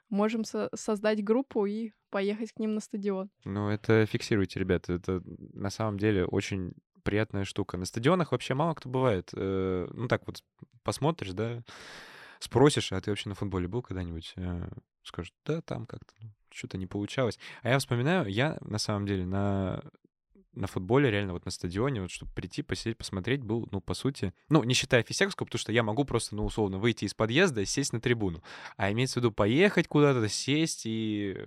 можем 0.09 0.43
со- 0.43 0.69
создать 0.75 1.23
группу 1.23 1.65
и 1.67 1.91
поехать 2.09 2.53
к 2.53 2.59
ним 2.59 2.73
на 2.73 2.81
стадион. 2.81 3.29
Ну, 3.45 3.69
это 3.69 4.05
фиксируйте, 4.07 4.59
ребята. 4.59 4.93
Это 4.93 5.21
на 5.53 5.69
самом 5.69 5.99
деле 5.99 6.25
очень 6.25 6.73
приятная 7.03 7.45
штука. 7.45 7.77
На 7.77 7.85
стадионах 7.85 8.31
вообще 8.31 8.55
мало 8.55 8.73
кто 8.73 8.89
бывает. 8.89 9.29
Э, 9.35 9.87
ну 9.93 10.07
так 10.07 10.25
вот 10.25 10.43
посмотришь, 10.83 11.33
да, 11.33 11.63
спросишь, 12.39 12.91
а 12.91 12.99
ты 12.99 13.11
вообще 13.11 13.29
на 13.29 13.35
футболе 13.35 13.67
был 13.67 13.83
когда-нибудь? 13.83 14.33
Э, 14.37 14.69
скажут, 15.03 15.33
да, 15.45 15.61
там 15.61 15.85
как-то 15.85 16.13
ну, 16.19 16.29
что-то 16.49 16.77
не 16.77 16.87
получалось. 16.87 17.37
А 17.61 17.69
я 17.69 17.77
вспоминаю, 17.77 18.27
я 18.27 18.57
на 18.61 18.79
самом 18.79 19.05
деле 19.05 19.25
на 19.25 19.83
на 20.59 20.67
футболе, 20.67 21.09
реально 21.09 21.33
вот 21.33 21.45
на 21.45 21.51
стадионе, 21.51 22.01
вот 22.01 22.11
чтобы 22.11 22.31
прийти, 22.33 22.61
посидеть, 22.61 22.97
посмотреть, 22.97 23.41
был, 23.41 23.67
ну, 23.71 23.81
по 23.81 23.93
сути, 23.93 24.33
ну, 24.49 24.63
не 24.63 24.73
считая 24.73 25.03
физического, 25.03 25.45
потому 25.45 25.59
что 25.59 25.71
я 25.71 25.83
могу 25.83 26.03
просто, 26.03 26.35
ну, 26.35 26.45
условно, 26.45 26.77
выйти 26.77 27.05
из 27.05 27.13
подъезда 27.13 27.61
и 27.61 27.65
сесть 27.65 27.93
на 27.93 28.01
трибуну. 28.01 28.43
А 28.77 28.91
имеется 28.91 29.19
в 29.19 29.23
виду 29.23 29.31
поехать 29.31 29.87
куда-то, 29.87 30.27
сесть 30.27 30.83
и 30.85 31.37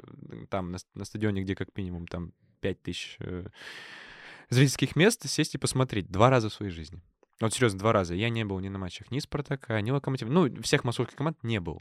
там 0.48 0.72
на, 0.72 0.78
на 0.94 1.04
стадионе, 1.04 1.42
где 1.42 1.54
как 1.54 1.68
минимум 1.76 2.06
там 2.06 2.32
5 2.60 2.82
тысяч 2.82 3.16
э, 3.20 3.46
зрительских 4.48 4.96
мест, 4.96 5.28
сесть 5.28 5.54
и 5.54 5.58
посмотреть 5.58 6.10
два 6.10 6.30
раза 6.30 6.48
в 6.48 6.54
своей 6.54 6.72
жизни. 6.72 7.02
Вот 7.40 7.52
серьезно, 7.52 7.78
два 7.78 7.92
раза. 7.92 8.14
Я 8.14 8.30
не 8.30 8.44
был 8.44 8.60
ни 8.60 8.68
на 8.68 8.78
матчах 8.78 9.10
ни 9.10 9.18
Спартака, 9.18 9.80
ни 9.80 9.90
Локомотива. 9.90 10.30
Ну, 10.30 10.62
всех 10.62 10.84
московских 10.84 11.16
команд 11.16 11.42
не 11.42 11.60
был. 11.60 11.80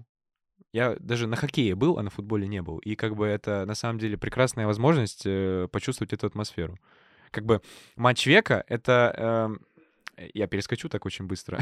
Я 0.74 0.96
даже 1.00 1.28
на 1.28 1.36
хоккее 1.36 1.76
был, 1.76 1.98
а 1.98 2.04
на 2.04 2.10
футболе 2.10 2.48
не 2.48 2.62
был. 2.62 2.80
И 2.80 2.96
как 2.96 3.16
бы 3.16 3.28
это 3.28 3.66
на 3.66 3.76
самом 3.76 4.00
деле 4.00 4.18
прекрасная 4.18 4.68
возможность 4.68 5.24
э, 5.26 5.68
почувствовать 5.72 6.14
эту 6.14 6.28
атмосферу 6.28 6.78
как 7.32 7.46
бы 7.46 7.62
матч 7.96 8.26
века— 8.28 8.64
это... 8.68 9.14
Э, 9.18 9.50
я 10.34 10.46
перескочу 10.46 10.88
так 10.88 11.06
очень 11.06 11.26
быстро. 11.26 11.60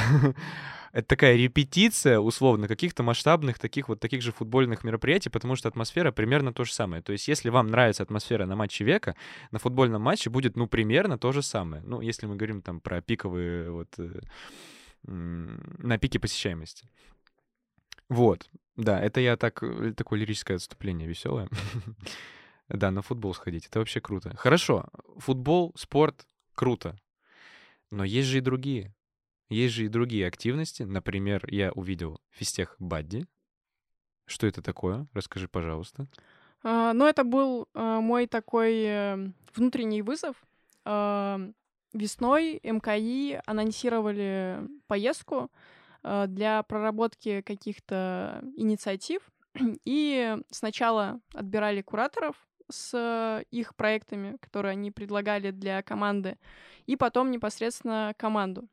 это 0.91 1.08
такая 1.08 1.38
репетиция, 1.38 2.19
условно, 2.19 2.67
каких-то 2.67 3.03
масштабных 3.03 3.58
таких 3.58 3.88
вот 3.88 4.01
таких 4.01 4.21
же 4.21 4.32
футбольных 4.32 4.84
мероприятий, 4.84 5.29
потому 5.29 5.55
что 5.55 5.69
атмосфера 5.69 6.12
примерно 6.12 6.51
то 6.51 6.65
же 6.65 6.73
самое. 6.73 7.01
То 7.01 7.13
есть 7.13 7.27
если 7.29 7.49
вам 7.49 7.67
нравится 7.67 8.03
атмосфера 8.03 8.45
на 8.45 8.55
матче 8.58 8.84
века, 8.84 9.15
на 9.51 9.60
футбольном 9.60 10.01
матче 10.01 10.29
будет, 10.29 10.58
ну, 10.58 10.67
примерно 10.67 11.17
то 11.17 11.32
же 11.32 11.41
самое. 11.41 11.82
Ну, 11.86 12.01
если 12.01 12.25
мы 12.25 12.36
говорим 12.36 12.62
там 12.62 12.82
про 12.82 13.01
пиковые 13.01 13.71
вот... 13.71 13.88
Э, 13.97 14.19
на 15.03 15.97
пике 15.97 16.19
посещаемости. 16.19 16.89
Вот, 18.10 18.49
да, 18.75 18.99
это 18.99 19.21
я 19.21 19.38
так, 19.38 19.62
э, 19.62 19.93
такое 19.95 20.19
лирическое 20.19 20.58
отступление 20.58 21.08
веселое. 21.08 21.47
Да, 22.69 22.91
на 22.91 23.01
футбол 23.01 23.34
сходить. 23.34 23.65
Это 23.65 23.79
вообще 23.79 23.99
круто. 23.99 24.36
Хорошо. 24.38 24.86
Футбол, 25.17 25.73
спорт— 25.75 26.25
круто. 26.55 26.97
Но 27.91 28.03
есть 28.03 28.27
же 28.27 28.38
и 28.38 28.41
другие. 28.41 28.93
Есть 29.49 29.73
же 29.73 29.86
и 29.86 29.89
другие 29.89 30.27
активности. 30.27 30.84
Например, 30.84 31.43
я 31.49 31.71
увидел 31.71 32.21
физтех 32.29 32.75
Бадди. 32.77 33.25
Что 34.25 34.45
это 34.45 34.62
такое? 34.62 35.08
Расскажи, 35.13 35.47
пожалуйста. 35.47 36.08
А, 36.62 36.93
ну, 36.93 37.08
это 37.08 37.23
был 37.23 37.67
а, 37.73 37.99
мой 37.99 38.27
такой 38.27 38.86
а, 38.88 39.32
внутренний 39.55 40.03
вызов. 40.03 40.36
А, 40.86 41.39
весной 41.93 42.60
МКИ 42.63 43.41
анонсировали 43.47 44.62
поездку 44.86 45.49
а, 46.03 46.27
для 46.27 46.62
проработки 46.63 47.41
каких-то 47.41 48.43
инициатив. 48.55 49.21
И 49.86 50.38
сначала 50.51 51.21
отбирали 51.34 51.82
кураторов, 51.82 52.36
с 52.69 53.43
их 53.51 53.75
проектами, 53.75 54.38
которые 54.39 54.71
они 54.71 54.91
предлагали 54.91 55.51
для 55.51 55.82
команды, 55.82 56.38
и 56.86 56.95
потом 56.95 57.32
непосредственно 57.32 58.13
команду. 58.17 58.67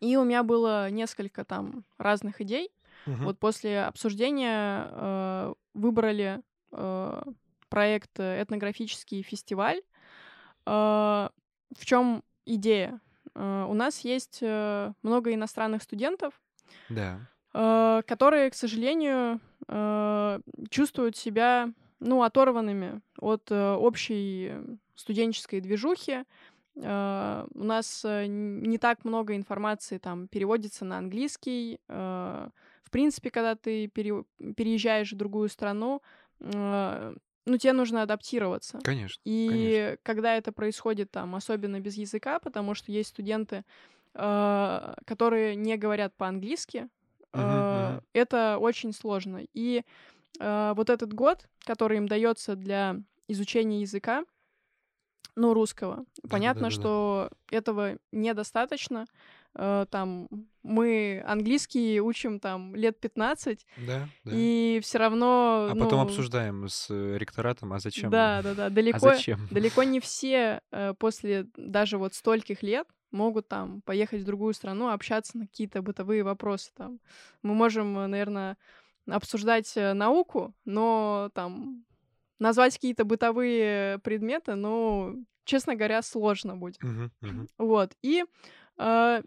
И 0.00 0.16
у 0.16 0.24
меня 0.24 0.42
было 0.42 0.90
несколько 0.90 1.44
там 1.44 1.84
разных 1.96 2.40
идей. 2.40 2.70
Uh-huh. 3.06 3.24
Вот 3.24 3.38
после 3.38 3.82
обсуждения 3.82 4.86
э, 4.90 5.54
выбрали 5.74 6.40
э, 6.72 7.22
проект 7.68 8.20
этнографический 8.20 9.22
фестиваль. 9.22 9.80
Э, 10.66 11.28
в 11.76 11.84
чем 11.84 12.22
идея? 12.44 13.00
Э, 13.34 13.66
у 13.68 13.74
нас 13.74 14.00
есть 14.00 14.38
э, 14.42 14.92
много 15.02 15.32
иностранных 15.32 15.82
студентов, 15.82 16.40
да. 16.88 17.20
э, 17.54 18.02
которые, 18.06 18.50
к 18.50 18.54
сожалению, 18.54 19.40
э, 19.68 20.40
чувствуют 20.70 21.16
себя 21.16 21.72
ну, 22.00 22.22
оторванными 22.22 23.00
от 23.18 23.50
э, 23.50 23.74
общей 23.74 24.52
студенческой 24.94 25.60
движухи. 25.60 26.24
Э, 26.76 27.46
у 27.52 27.64
нас 27.64 28.04
э, 28.04 28.26
не 28.26 28.78
так 28.78 29.04
много 29.04 29.34
информации 29.36 29.98
там 29.98 30.28
переводится 30.28 30.84
на 30.84 30.98
английский. 30.98 31.80
В 31.88 32.90
принципе, 32.90 33.30
когда 33.30 33.54
ты 33.54 33.86
пере, 33.88 34.24
переезжаешь 34.56 35.12
в 35.12 35.16
другую 35.16 35.50
страну, 35.50 36.00
ну, 36.40 37.56
тебе 37.58 37.72
нужно 37.74 38.02
адаптироваться. 38.02 38.78
Конечно. 38.82 39.20
И 39.24 39.48
конечно. 39.48 39.98
когда 40.02 40.36
это 40.36 40.52
происходит 40.52 41.10
там, 41.10 41.34
особенно 41.34 41.80
без 41.80 41.96
языка, 41.96 42.38
потому 42.38 42.74
что 42.74 42.90
есть 42.90 43.10
студенты, 43.10 43.64
которые 44.14 45.54
не 45.54 45.76
говорят 45.76 46.14
по-английски, 46.14 46.88
uh-huh, 47.32 47.40
uh-huh. 47.40 48.02
это 48.14 48.56
очень 48.58 48.94
сложно. 48.94 49.42
И 49.52 49.84
э, 50.38 50.72
вот 50.76 50.90
этот 50.90 51.12
год, 51.12 51.48
который 51.64 51.98
им 51.98 52.08
дается 52.08 52.56
для 52.56 52.96
изучения 53.28 53.80
языка, 53.80 54.24
ну, 55.38 55.54
русского. 55.54 56.04
Понятно, 56.28 56.62
да, 56.62 56.66
да, 56.68 56.70
что 56.70 57.30
да. 57.50 57.56
этого 57.56 57.98
недостаточно. 58.10 59.06
Э, 59.54 59.86
там 59.90 60.28
мы 60.62 61.22
английский 61.26 62.00
учим 62.00 62.40
там 62.40 62.74
лет 62.74 63.00
15, 63.00 63.66
да, 63.86 64.08
да. 64.24 64.30
и 64.34 64.80
все 64.82 64.98
равно. 64.98 65.68
А 65.70 65.74
ну, 65.74 65.84
потом 65.84 66.00
обсуждаем 66.00 66.68
с 66.68 66.90
ректоратом, 66.90 67.72
а 67.72 67.78
зачем? 67.78 68.10
Да, 68.10 68.42
да, 68.42 68.54
да. 68.54 68.68
Далеко, 68.68 69.08
а 69.08 69.14
зачем? 69.14 69.46
далеко 69.50 69.84
не 69.84 70.00
все 70.00 70.60
э, 70.70 70.94
после 70.98 71.46
даже 71.56 71.98
вот 71.98 72.14
стольких 72.14 72.62
лет 72.62 72.86
могут 73.10 73.48
там 73.48 73.80
поехать 73.82 74.22
в 74.22 74.24
другую 74.24 74.52
страну, 74.54 74.90
общаться 74.90 75.38
на 75.38 75.46
какие-то 75.46 75.82
бытовые 75.82 76.22
вопросы. 76.22 76.70
Там. 76.76 77.00
Мы 77.42 77.54
можем, 77.54 77.94
наверное, 77.94 78.58
обсуждать 79.10 79.76
э, 79.76 79.92
науку, 79.92 80.54
но 80.64 81.30
там 81.34 81.84
назвать 82.38 82.74
какие-то 82.74 83.04
бытовые 83.04 83.98
предметы, 83.98 84.54
ну, 84.54 85.24
честно 85.44 85.74
говоря, 85.74 86.02
сложно 86.02 86.56
будет. 86.56 86.80
Uh-huh, 86.82 87.10
uh-huh. 87.22 87.48
Вот. 87.58 87.96
И 88.02 88.24
э, 88.78 89.22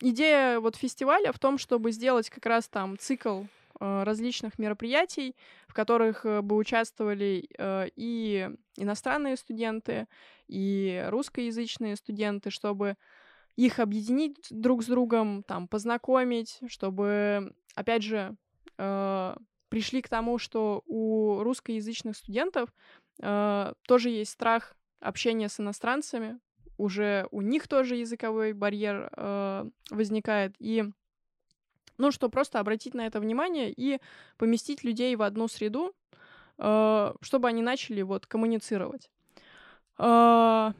идея 0.00 0.60
вот 0.60 0.76
фестиваля 0.76 1.32
в 1.32 1.38
том, 1.38 1.58
чтобы 1.58 1.92
сделать 1.92 2.30
как 2.30 2.46
раз 2.46 2.68
там 2.68 2.96
цикл 2.98 3.42
э, 3.80 4.02
различных 4.04 4.58
мероприятий, 4.58 5.36
в 5.66 5.74
которых 5.74 6.24
э, 6.24 6.40
бы 6.40 6.56
участвовали 6.56 7.48
э, 7.58 7.88
и 7.96 8.50
иностранные 8.76 9.36
студенты, 9.36 10.06
и 10.46 11.04
русскоязычные 11.08 11.96
студенты, 11.96 12.50
чтобы 12.50 12.96
их 13.56 13.80
объединить 13.80 14.46
друг 14.50 14.84
с 14.84 14.86
другом, 14.86 15.42
там, 15.42 15.66
познакомить, 15.66 16.60
чтобы, 16.68 17.52
опять 17.74 18.04
же, 18.04 18.36
э, 18.78 19.36
пришли 19.68 20.02
к 20.02 20.08
тому, 20.08 20.38
что 20.38 20.82
у 20.86 21.42
русскоязычных 21.42 22.16
студентов 22.16 22.70
э, 23.20 23.72
тоже 23.86 24.10
есть 24.10 24.32
страх 24.32 24.76
общения 25.00 25.48
с 25.48 25.60
иностранцами, 25.60 26.38
уже 26.78 27.26
у 27.32 27.42
них 27.42 27.68
тоже 27.68 27.96
языковой 27.96 28.52
барьер 28.52 29.10
э, 29.16 29.68
возникает, 29.90 30.54
и 30.58 30.84
ну, 31.98 32.12
что 32.12 32.28
просто 32.28 32.60
обратить 32.60 32.94
на 32.94 33.06
это 33.06 33.20
внимание 33.20 33.72
и 33.76 33.98
поместить 34.36 34.84
людей 34.84 35.14
в 35.16 35.22
одну 35.22 35.48
среду, 35.48 35.92
э, 36.58 37.14
чтобы 37.20 37.48
они 37.48 37.62
начали 37.62 38.02
вот 38.02 38.26
коммуницировать. 38.26 39.10
Э, 39.98 40.72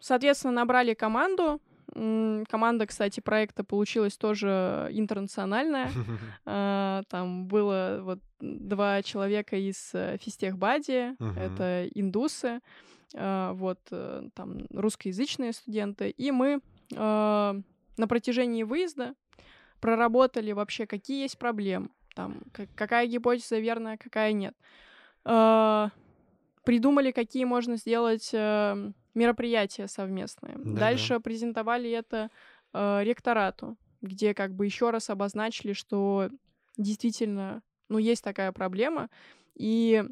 соответственно, 0.00 0.52
набрали 0.52 0.94
команду, 0.94 1.60
Команда, 1.94 2.86
кстати, 2.86 3.20
проекта 3.20 3.62
получилась 3.62 4.16
тоже 4.16 4.88
интернациональная. 4.92 5.90
А, 6.46 7.02
там 7.08 7.46
было 7.46 8.00
вот 8.02 8.20
два 8.40 9.02
человека 9.02 9.56
из 9.56 9.90
э, 9.94 10.18
Фистехбади, 10.20 11.16
это 11.38 11.88
индусы, 11.94 12.60
а, 13.14 13.54
вот 13.54 13.80
э, 13.90 14.28
там 14.34 14.66
русскоязычные 14.70 15.54
студенты. 15.54 16.10
И 16.10 16.30
мы 16.30 16.60
а, 16.96 17.56
на 17.96 18.08
протяжении 18.08 18.62
выезда 18.62 19.14
проработали 19.80 20.52
вообще, 20.52 20.86
какие 20.86 21.22
есть 21.22 21.38
проблемы, 21.38 21.88
там, 22.14 22.42
какая 22.52 23.06
гипотеза 23.06 23.58
верная, 23.58 23.96
какая 23.96 24.32
нет. 24.32 24.54
Придумали, 26.64 27.10
какие 27.10 27.44
можно 27.44 27.76
сделать 27.76 28.30
эм, 28.32 28.94
мероприятия 29.14 29.88
совместные. 29.88 30.56
Да, 30.56 30.80
Дальше 30.80 31.14
да. 31.14 31.20
презентовали 31.20 31.90
это 31.90 32.30
э, 32.72 33.00
ректорату, 33.02 33.76
где 34.02 34.34
как 34.34 34.54
бы 34.54 34.66
еще 34.66 34.90
раз 34.90 35.10
обозначили, 35.10 35.72
что 35.72 36.30
действительно, 36.76 37.62
ну, 37.88 37.98
есть 37.98 38.22
такая 38.24 38.52
проблема. 38.52 39.08
И 39.54 40.04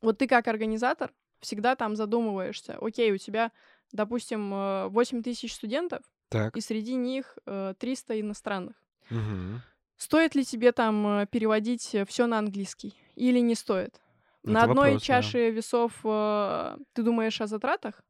вот 0.00 0.18
ты 0.18 0.26
как 0.26 0.48
организатор 0.48 1.12
всегда 1.40 1.76
там 1.76 1.96
задумываешься, 1.96 2.78
окей, 2.80 3.12
у 3.12 3.18
тебя, 3.18 3.52
допустим, 3.92 4.50
8 4.90 5.18
э, 5.18 5.22
тысяч 5.22 5.54
студентов, 5.54 6.02
так. 6.28 6.56
и 6.56 6.60
среди 6.60 6.94
них 6.94 7.36
300 7.44 8.14
э, 8.14 8.20
иностранных. 8.20 8.76
Угу. 9.10 9.60
Стоит 9.96 10.34
ли 10.34 10.44
тебе 10.44 10.72
там 10.72 11.06
э, 11.06 11.26
переводить 11.26 11.96
все 12.06 12.26
на 12.26 12.38
английский 12.38 12.94
или 13.16 13.40
не 13.40 13.54
стоит? 13.54 14.00
Это 14.42 14.52
На 14.52 14.62
одной 14.62 14.92
вопрос, 14.92 15.02
чаше 15.02 15.38
да. 15.38 15.48
весов 15.50 15.92
э, 16.04 16.76
ты 16.94 17.02
думаешь 17.02 17.40
о 17.40 17.46
затратах, 17.46 18.02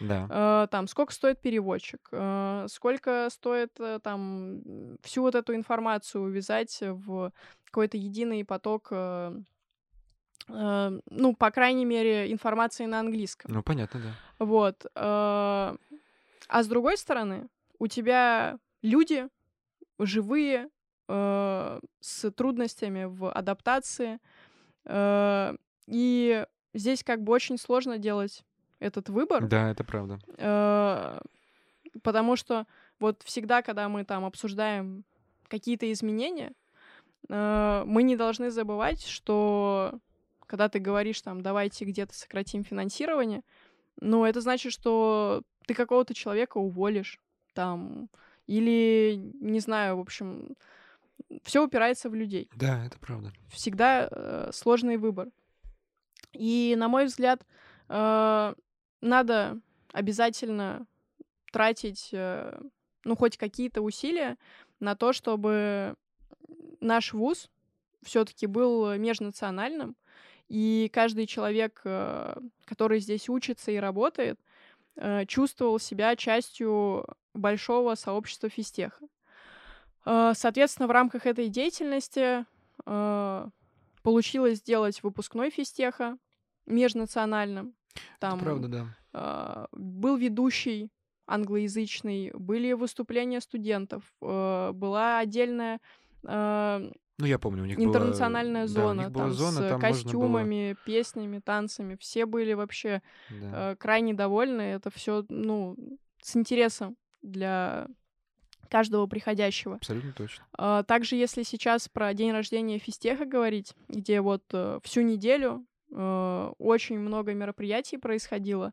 Да. 0.00 0.26
Э, 0.30 0.68
там, 0.70 0.86
сколько 0.86 1.12
стоит 1.12 1.40
переводчик, 1.40 2.08
э, 2.12 2.66
сколько 2.68 3.28
стоит 3.30 3.80
э, 3.80 3.98
там 4.02 4.60
всю 5.02 5.22
вот 5.22 5.34
эту 5.34 5.54
информацию 5.54 6.24
увязать 6.24 6.78
в 6.82 7.32
какой-то 7.64 7.96
единый 7.96 8.44
поток, 8.44 8.88
э, 8.90 9.32
э, 10.48 11.00
ну, 11.10 11.34
по 11.34 11.50
крайней 11.50 11.86
мере, 11.86 12.30
информации 12.32 12.86
на 12.86 13.00
английском. 13.00 13.50
Ну, 13.52 13.62
понятно, 13.62 14.00
да. 14.00 14.44
Вот. 14.44 14.84
э, 14.84 14.90
А 14.94 16.62
с 16.62 16.66
другой 16.66 16.96
стороны, 16.98 17.48
у 17.78 17.86
тебя 17.86 18.58
люди 18.82 19.28
живые, 19.98 20.68
э, 21.08 21.80
с 22.00 22.30
трудностями 22.32 23.04
в 23.04 23.30
адаптации, 23.32 24.18
э, 24.84 25.56
и 25.88 26.46
здесь 26.74 27.02
как 27.02 27.22
бы 27.22 27.32
очень 27.32 27.58
сложно 27.58 27.98
делать 27.98 28.44
этот 28.78 29.08
выбор, 29.08 29.46
Да, 29.46 29.70
это 29.70 29.84
правда. 29.84 30.18
э, 30.36 31.20
потому 32.02 32.36
что 32.36 32.66
вот 33.00 33.22
всегда, 33.24 33.62
когда 33.62 33.88
мы 33.88 34.04
там 34.04 34.24
обсуждаем 34.24 35.04
какие-то 35.48 35.90
изменения, 35.92 36.52
э, 37.28 37.82
мы 37.86 38.02
не 38.02 38.16
должны 38.16 38.50
забывать, 38.50 39.04
что 39.06 39.98
когда 40.46 40.68
ты 40.68 40.78
говоришь 40.78 41.20
там, 41.22 41.42
давайте 41.42 41.84
где-то 41.84 42.14
сократим 42.14 42.64
финансирование, 42.64 43.42
ну, 44.00 44.24
это 44.24 44.40
значит, 44.40 44.72
что 44.72 45.42
ты 45.66 45.74
какого-то 45.74 46.14
человека 46.14 46.58
уволишь 46.58 47.18
там, 47.54 48.08
или, 48.46 49.20
не 49.40 49.60
знаю, 49.60 49.96
в 49.96 50.00
общем, 50.00 50.56
все 51.42 51.64
упирается 51.64 52.08
в 52.08 52.14
людей. 52.14 52.48
Да, 52.54 52.86
это 52.86 52.98
правда. 52.98 53.32
Всегда 53.50 54.08
э, 54.10 54.50
сложный 54.52 54.96
выбор. 54.96 55.28
И, 56.32 56.74
на 56.76 56.88
мой 56.88 57.06
взгляд, 57.06 57.46
э, 57.88 58.54
надо 59.00 59.60
обязательно 59.92 60.86
тратить, 61.52 62.10
э, 62.12 62.60
ну, 63.04 63.16
хоть 63.16 63.36
какие-то 63.36 63.80
усилия 63.80 64.36
на 64.80 64.94
то, 64.94 65.12
чтобы 65.12 65.94
наш 66.80 67.12
вуз 67.12 67.48
все-таки 68.02 68.46
был 68.46 68.94
межнациональным, 68.96 69.96
и 70.48 70.90
каждый 70.92 71.26
человек, 71.26 71.80
э, 71.84 72.38
который 72.64 73.00
здесь 73.00 73.28
учится 73.28 73.70
и 73.70 73.76
работает, 73.76 74.38
чувствовал 75.28 75.78
себя 75.78 76.16
частью 76.16 77.06
большого 77.32 77.94
сообщества 77.94 78.48
физтеха. 78.48 79.06
Соответственно, 80.04 80.88
в 80.88 80.90
рамках 80.90 81.24
этой 81.24 81.48
деятельности 81.48 82.44
получилось 84.08 84.58
сделать 84.58 85.02
выпускной 85.02 85.50
физтеха 85.50 86.16
межнациональным. 86.66 87.74
Там 88.20 88.36
Это 88.36 88.44
правда, 88.44 88.68
да. 88.68 88.86
э, 89.12 89.66
был 89.72 90.16
ведущий 90.16 90.90
англоязычный, 91.26 92.30
были 92.32 92.72
выступления 92.72 93.40
студентов, 93.42 94.02
э, 94.22 94.70
была 94.72 95.18
отдельная 95.18 95.80
э, 96.24 96.90
Ну, 97.18 97.26
я 97.26 97.38
помню, 97.38 97.64
у 97.64 97.66
них 97.66 97.76
была... 97.76 97.86
интернациональная 97.88 98.66
да, 98.66 98.72
у 98.72 98.74
зона, 98.74 99.00
них 99.00 99.10
была 99.10 99.24
там 99.24 99.32
зона, 99.34 99.50
с 99.50 99.54
там 99.56 99.62
можно 99.64 99.78
было- 99.80 99.92
костюмами, 99.92 100.76
песнями, 100.86 101.40
танцами. 101.40 101.96
Все 102.00 102.24
были 102.24 102.54
вообще 102.54 103.02
Да. 103.28 103.72
э, 103.72 103.76
крайне 103.76 104.14
довольны. 104.14 104.62
Это 104.62 104.88
все, 104.90 105.24
ну, 105.28 105.76
с 106.22 106.34
интересом 106.36 106.96
для 107.20 107.88
каждого 108.68 109.06
приходящего. 109.06 109.76
Абсолютно 109.76 110.12
точно. 110.12 110.44
А, 110.56 110.82
Также, 110.82 111.16
если 111.16 111.42
сейчас 111.42 111.88
про 111.88 112.14
день 112.14 112.32
рождения 112.32 112.78
физтеха 112.78 113.24
говорить, 113.24 113.74
где 113.88 114.20
вот 114.20 114.42
э, 114.52 114.78
всю 114.84 115.00
неделю 115.02 115.64
э, 115.90 116.52
очень 116.58 116.98
много 116.98 117.34
мероприятий 117.34 117.96
происходило, 117.98 118.72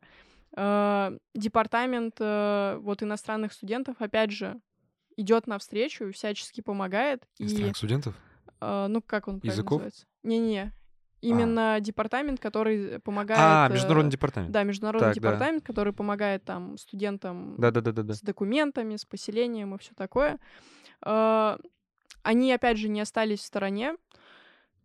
э, 0.55 1.17
департамент 1.33 2.15
э, 2.19 2.77
вот 2.81 3.03
иностранных 3.03 3.53
студентов, 3.53 3.95
опять 3.99 4.31
же, 4.31 4.59
идет 5.17 5.47
навстречу 5.47 6.05
и 6.05 6.11
всячески 6.11 6.61
помогает. 6.61 7.23
И, 7.39 7.43
Иностранных 7.43 7.77
студентов? 7.77 8.15
э, 8.61 8.87
ну, 8.89 9.01
как 9.01 9.27
он 9.27 9.39
Языков? 9.43 9.79
называется? 9.79 10.05
Не-не, 10.23 10.71
именно 11.29 11.77
департамент, 11.79 12.39
который 12.39 12.99
помогает... 12.99 13.39
А, 13.41 13.67
э, 13.69 13.73
международный 13.73 14.11
департамент. 14.11 14.51
Да, 14.51 14.63
международный 14.63 15.07
Так, 15.13 15.15
да. 15.15 15.19
департамент, 15.21 15.63
который 15.63 15.93
помогает 15.93 16.43
там 16.43 16.77
студентам 16.77 17.55
Да-да-да-да. 17.57 18.13
с 18.13 18.21
документами, 18.21 18.95
с 18.95 19.05
поселением 19.05 19.75
и 19.75 19.77
все 19.77 19.93
такое. 19.95 20.39
Э, 21.05 21.57
Они, 22.23 22.51
опять 22.53 22.77
же, 22.77 22.87
не 22.89 23.01
остались 23.01 23.39
в 23.39 23.45
стороне. 23.45 23.95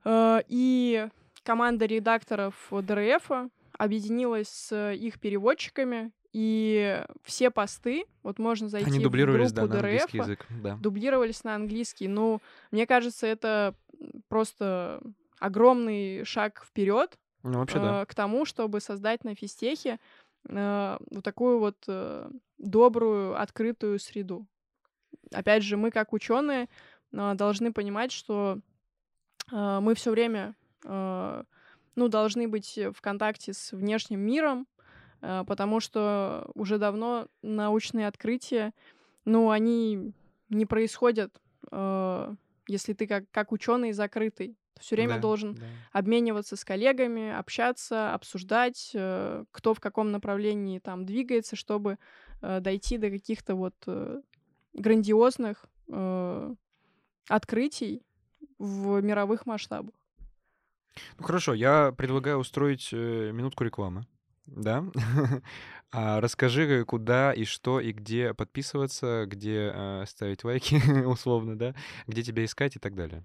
Э, 0.04 0.40
И 0.48 1.08
команда 1.42 1.86
редакторов 1.86 2.54
ДРФ 2.70 3.30
объединилась 3.78 4.48
с 4.48 4.92
их 4.92 5.18
переводчиками, 5.20 6.12
и 6.32 7.02
все 7.24 7.50
посты, 7.50 8.04
вот 8.22 8.38
можно 8.38 8.68
зайти 8.68 8.88
Они 8.88 9.00
в 9.00 9.02
дублировались, 9.02 9.52
группу 9.52 9.68
да, 9.68 9.74
на 9.74 9.80
ДРФ, 9.80 9.84
английский 9.84 10.18
язык. 10.18 10.46
Да. 10.62 10.76
дублировались 10.76 11.42
на 11.44 11.54
английский. 11.56 12.06
Ну, 12.08 12.40
мне 12.70 12.86
кажется, 12.86 13.26
это 13.26 13.74
просто 14.28 15.00
огромный 15.40 16.24
шаг 16.24 16.64
вперед 16.64 17.18
Ну, 17.42 17.58
вообще, 17.58 17.78
да. 17.78 18.02
э, 18.02 18.06
к 18.06 18.14
тому, 18.14 18.44
чтобы 18.44 18.80
создать 18.80 19.24
на 19.24 19.34
физтехе 19.34 19.98
э, 20.48 20.98
вот 21.10 21.24
такую 21.24 21.58
вот 21.58 21.76
э, 21.88 22.30
добрую, 22.58 23.40
открытую 23.40 23.98
среду. 23.98 24.46
Опять 25.32 25.64
же, 25.64 25.76
мы 25.76 25.90
как 25.90 26.12
ученые 26.12 26.68
э, 27.12 27.34
должны 27.34 27.72
понимать, 27.72 28.12
что 28.12 28.58
э, 29.50 29.80
мы 29.80 29.94
все 29.94 30.10
время 30.10 30.54
э, 30.84 31.44
ну, 31.96 32.08
должны 32.08 32.46
быть 32.46 32.78
в 32.78 33.00
контакте 33.00 33.52
с 33.52 33.72
внешним 33.72 34.20
миром, 34.20 34.66
э, 35.22 35.44
потому 35.46 35.80
что 35.80 36.50
уже 36.54 36.78
давно 36.78 37.26
научные 37.42 38.06
открытия, 38.06 38.72
ну, 39.24 39.50
они 39.50 40.12
не 40.50 40.66
происходят, 40.66 41.40
э, 41.70 42.34
если 42.68 42.92
ты 42.92 43.06
как, 43.06 43.24
как 43.30 43.52
ученый 43.52 43.92
закрытый. 43.92 44.56
Все 44.78 44.96
время 44.96 45.16
Да, 45.16 45.20
должен 45.20 45.54
да. 45.54 45.66
обмениваться 45.92 46.56
с 46.56 46.64
коллегами, 46.64 47.30
общаться, 47.30 48.14
обсуждать, 48.14 48.92
э, 48.94 49.44
кто 49.50 49.74
в 49.74 49.80
каком 49.80 50.10
направлении 50.10 50.78
там 50.78 51.04
двигается, 51.04 51.56
чтобы 51.56 51.98
э, 52.40 52.60
дойти 52.60 52.96
до 52.98 53.10
каких-то 53.10 53.54
вот 53.54 53.74
э, 53.86 54.20
грандиозных 54.74 55.66
открытий 57.28 58.02
в 58.58 59.00
мировых 59.00 59.44
масштабах. 59.44 59.94
Ну 61.18 61.24
хорошо, 61.24 61.52
я 61.52 61.90
предлагаю 61.90 62.38
устроить 62.38 62.92
минутку 62.92 63.64
рекламы. 63.64 64.06
Да? 64.46 64.84
А 65.92 66.20
расскажи, 66.20 66.84
куда 66.84 67.32
и 67.32 67.44
что 67.44 67.80
и 67.80 67.90
где 67.90 68.32
подписываться, 68.32 69.24
где 69.26 69.72
э, 69.74 70.04
ставить 70.06 70.44
лайки, 70.44 70.76
условно, 71.04 71.58
да, 71.58 71.74
где 72.06 72.22
тебя 72.22 72.44
искать 72.44 72.76
и 72.76 72.78
так 72.78 72.94
далее. 72.94 73.24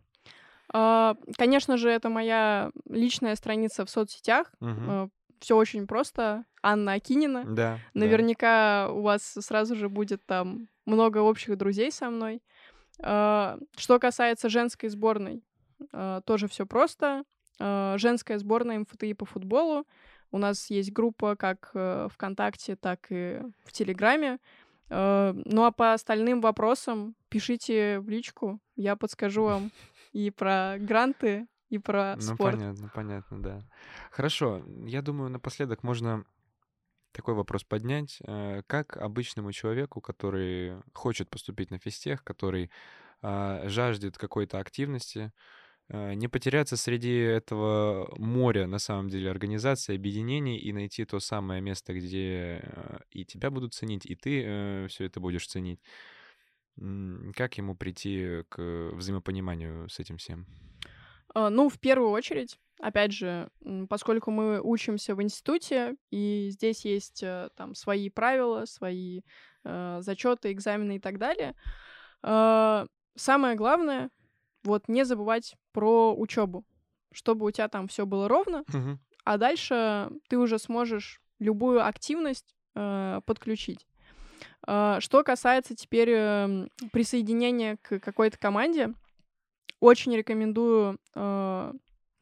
А, 0.77 1.15
Конечно 1.37 1.77
же, 1.77 1.89
это 1.89 2.09
моя 2.09 2.69
личная 2.89 3.35
страница 3.37 3.85
в 3.85 3.89
соцсетях. 3.89 4.51
Мгм. 4.59 5.09
Все 5.39 5.55
очень 5.55 5.87
просто. 5.87 6.43
Анна 6.61 6.93
Акинина. 6.93 7.45
Да. 7.45 7.53
да. 7.53 7.79
Наверняка 7.93 8.89
у 8.91 9.01
вас 9.01 9.37
сразу 9.39 9.75
же 9.75 9.87
будет 9.87 10.25
там 10.25 10.67
много 10.85 11.19
общих 11.19 11.57
друзей 11.57 11.91
со 11.93 12.09
мной. 12.09 12.43
А, 12.99 13.57
Что 13.77 13.99
касается 13.99 14.49
женской 14.49 14.89
сборной, 14.89 15.45
а, 15.93 16.19
тоже 16.21 16.49
все 16.49 16.65
просто. 16.65 17.23
Женская 17.57 18.37
сборная 18.37 18.79
МФТИ 18.79 19.13
по 19.13 19.23
футболу. 19.23 19.87
У 20.31 20.37
нас 20.37 20.69
есть 20.69 20.91
группа 20.91 21.37
как 21.37 21.71
э, 21.73 22.09
ВКонтакте, 22.11 22.75
так 22.75 23.07
и 23.09 23.39
в 23.63 23.71
Телеграме. 23.71 24.39
Ну 24.89 25.63
а 25.63 25.71
по 25.71 25.93
остальным 25.93 26.41
вопросам 26.41 27.15
пишите 27.29 28.01
в 28.01 28.09
личку. 28.09 28.59
Я 28.75 28.97
подскажу 28.97 29.45
вам 29.45 29.71
и 30.15 30.31
про 30.31 30.77
гранты, 30.79 31.47
и 31.69 31.77
про 31.77 32.15
Ну, 32.17 32.21
спорт. 32.21 32.55
понятно, 32.55 32.89
понятно, 32.93 33.43
да. 33.43 33.61
Хорошо, 34.11 34.63
я 34.85 35.01
думаю, 35.01 35.29
напоследок 35.29 35.83
можно 35.83 36.23
такой 37.13 37.35
вопрос 37.35 37.63
поднять. 37.63 38.19
Э, 38.27 38.61
Как 38.67 38.97
обычному 38.97 39.51
человеку, 39.53 40.01
который 40.01 40.81
хочет 40.93 41.29
поступить 41.29 41.71
на 41.71 41.79
физтех, 41.79 42.23
который 42.23 42.71
а, 43.21 43.67
жаждет 43.69 44.17
какой-то 44.17 44.59
активности, 44.59 45.33
э, 45.89 46.13
не 46.15 46.27
потеряться 46.29 46.77
среди 46.77 47.15
этого 47.17 48.13
моря, 48.17 48.67
на 48.67 48.79
самом 48.79 49.09
деле, 49.09 49.31
организаций, 49.31 49.95
объединений 49.95 50.57
и 50.59 50.73
найти 50.73 51.05
то 51.05 51.19
самое 51.19 51.61
место, 51.61 51.93
где 51.93 52.61
э, 52.63 52.99
и 53.11 53.25
тебя 53.25 53.51
будут 53.51 53.73
ценить, 53.75 54.05
и 54.05 54.15
ты 54.15 54.87
все 54.89 55.05
это 55.05 55.19
будешь 55.19 55.47
ценить. 55.47 55.81
Как 56.77 57.57
ему 57.57 57.75
прийти 57.75 58.43
к 58.49 58.91
взаимопониманию 58.93 59.89
с 59.89 59.99
этим 59.99 60.17
всем? 60.17 60.45
А, 61.33 61.49
Ну, 61.49 61.69
в 61.69 61.79
первую 61.79 62.09
очередь, 62.11 62.59
опять 62.79 63.11
же, 63.13 63.49
поскольку 63.89 64.31
мы 64.31 64.59
учимся 64.61 65.15
в 65.15 65.21
институте, 65.21 65.95
и 66.11 66.49
здесь 66.51 66.85
есть 66.85 67.23
э, 67.23 67.49
там 67.55 67.75
свои 67.75 68.09
правила, 68.09 68.65
свои 68.65 69.21
э, 69.63 69.97
зачеты, 70.01 70.51
экзамены 70.51 70.97
и 70.97 70.99
так 70.99 71.17
далее, 71.17 71.55
а, 72.21 72.87
самое 73.15 73.55
главное, 73.55 74.09
вот 74.63 74.87
не 74.87 75.05
забывать 75.05 75.55
про 75.71 76.15
учебу, 76.15 76.65
чтобы 77.13 77.45
у 77.45 77.51
тебя 77.51 77.67
там 77.69 77.87
все 77.87 78.05
было 78.05 78.27
ровно, 78.27 78.63
Мгм. 78.73 78.99
а 79.23 79.37
дальше 79.37 80.09
ты 80.27 80.37
уже 80.37 80.57
сможешь 80.59 81.21
любую 81.39 81.85
активность 81.85 82.55
э, 82.75 83.21
подключить. 83.25 83.85
Э, 84.67 84.97
что 84.99 85.23
касается 85.23 85.75
теперь 85.75 86.09
э, 86.11 86.67
присоединения 86.91 87.77
к 87.81 87.99
какой-то 87.99 88.37
команде, 88.37 88.93
очень 89.79 90.15
рекомендую 90.15 90.99
э, 91.13 91.73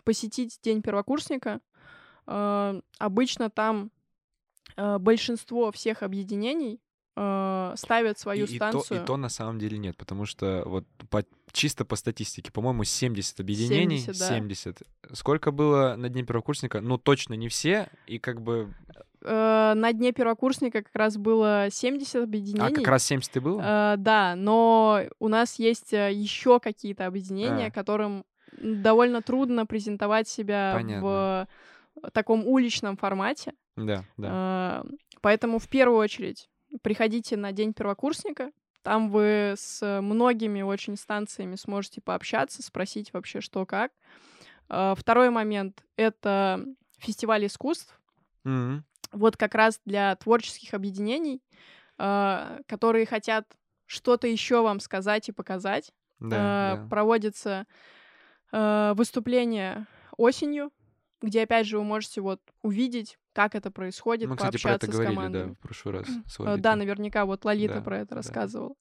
посетить 0.04 0.60
День 0.62 0.82
первокурсника. 0.82 1.60
Э, 2.28 2.82
обычно 2.98 3.50
там 3.50 3.92
большинство 4.76 5.72
всех 5.72 6.02
объединений 6.02 6.82
э, 7.16 7.74
ставят 7.76 8.20
свою 8.20 8.46
и, 8.46 8.56
станцию. 8.56 8.84
И 8.84 8.88
то, 9.00 9.04
и 9.04 9.06
то 9.06 9.18
на 9.18 9.30
самом 9.30 9.60
деле 9.60 9.78
нет, 9.78 9.98
потому 9.98 10.26
что 10.26 10.64
вот 10.66 10.86
по, 11.10 11.24
чисто 11.52 11.86
по 11.86 11.96
статистике, 11.96 12.52
по-моему, 12.52 12.84
70 12.84 13.40
объединений. 13.40 14.00
70, 14.00 14.20
да. 14.20 14.28
70. 14.30 14.82
Сколько 15.14 15.52
было 15.52 15.96
на 15.96 16.10
Дне 16.10 16.24
первокурсника? 16.24 16.82
Ну, 16.82 16.98
точно 16.98 17.36
не 17.36 17.50
все, 17.50 17.90
и 18.08 18.20
как 18.20 18.42
бы... 18.42 18.74
Э, 19.24 19.74
на 19.76 19.94
дне 19.94 20.12
первокурсника 20.12 20.84
как 20.84 20.96
раз 20.96 21.18
было 21.18 21.68
70 21.72 22.24
объединений. 22.24 22.68
А, 22.68 22.72
как 22.76 22.88
раз 22.88 23.04
70 23.06 23.38
и 23.38 23.40
было? 23.40 23.62
Э, 23.62 23.96
да, 23.98 24.36
но 24.36 25.04
у 25.20 25.28
нас 25.28 25.60
есть 25.60 25.92
еще 25.94 26.60
какие-то 26.60 27.06
объединения, 27.06 27.68
А. 27.68 27.72
которым 27.72 28.26
довольно 28.58 29.22
трудно 29.22 29.66
презентовать 29.66 30.28
себя 30.28 30.74
Понятно. 30.76 31.02
в 32.02 32.12
таком 32.12 32.46
уличном 32.46 32.98
формате. 32.98 33.54
Да, 33.76 34.04
да. 34.18 34.84
Э, 34.86 34.90
Поэтому 35.22 35.58
в 35.60 35.70
первую 35.70 36.00
очередь 36.00 36.50
приходите 36.82 37.38
на 37.38 37.52
день 37.54 37.74
первокурсника. 37.74 38.52
Там 38.82 39.10
вы 39.10 39.54
с 39.58 40.02
многими 40.02 40.62
очень 40.62 40.98
станциями 40.98 41.56
сможете 41.56 42.02
пообщаться, 42.02 42.62
спросить 42.62 43.14
вообще 43.14 43.40
что 43.40 43.66
как. 43.66 43.92
Э, 44.70 44.94
Второй 44.98 45.30
момент— 45.30 45.82
это 45.96 46.66
фестиваль 46.98 47.46
искусств. 47.46 47.98
Мгм. 48.44 48.84
Вот 49.14 49.38
как 49.38 49.56
раз 49.56 49.80
для 49.86 50.16
творческих 50.16 50.74
объединений, 50.74 51.42
э, 52.00 52.60
которые 52.68 53.06
хотят 53.06 53.46
что-то 53.86 54.28
еще 54.28 54.62
вам 54.62 54.80
сказать 54.80 55.30
и 55.30 55.32
показать. 55.32 55.92
Да, 56.20 56.74
Э, 56.74 56.78
да. 56.78 56.88
Проводится 56.90 57.66
э, 58.52 58.94
выступление 58.96 59.86
осенью, 60.18 60.72
где, 61.22 61.44
опять 61.44 61.66
же, 61.68 61.78
вы 61.78 61.84
можете 61.84 62.22
вот 62.22 62.40
увидеть, 62.62 63.18
как 63.34 63.56
это 63.56 63.72
происходит, 63.72 64.30
Мы, 64.30 64.36
кстати, 64.36 64.58
про 64.62 64.70
пообщаться 64.70 64.86
это 64.88 64.94
с 64.94 64.96
говорили, 64.98 65.16
командой. 65.16 65.46
да, 65.46 65.54
в 65.54 65.58
прошлый 65.58 65.94
раз. 65.96 66.08
с 66.08 66.40
Э, 66.40 66.44
Лолитой. 66.44 66.62
Да, 66.62 66.76
наверняка 66.76 67.26
вот 67.26 67.46
Лолита 67.46 67.76
Да, 67.76 67.82
про 67.82 67.98
это 68.00 68.10
да. 68.10 68.16
рассказывал. 68.18 68.78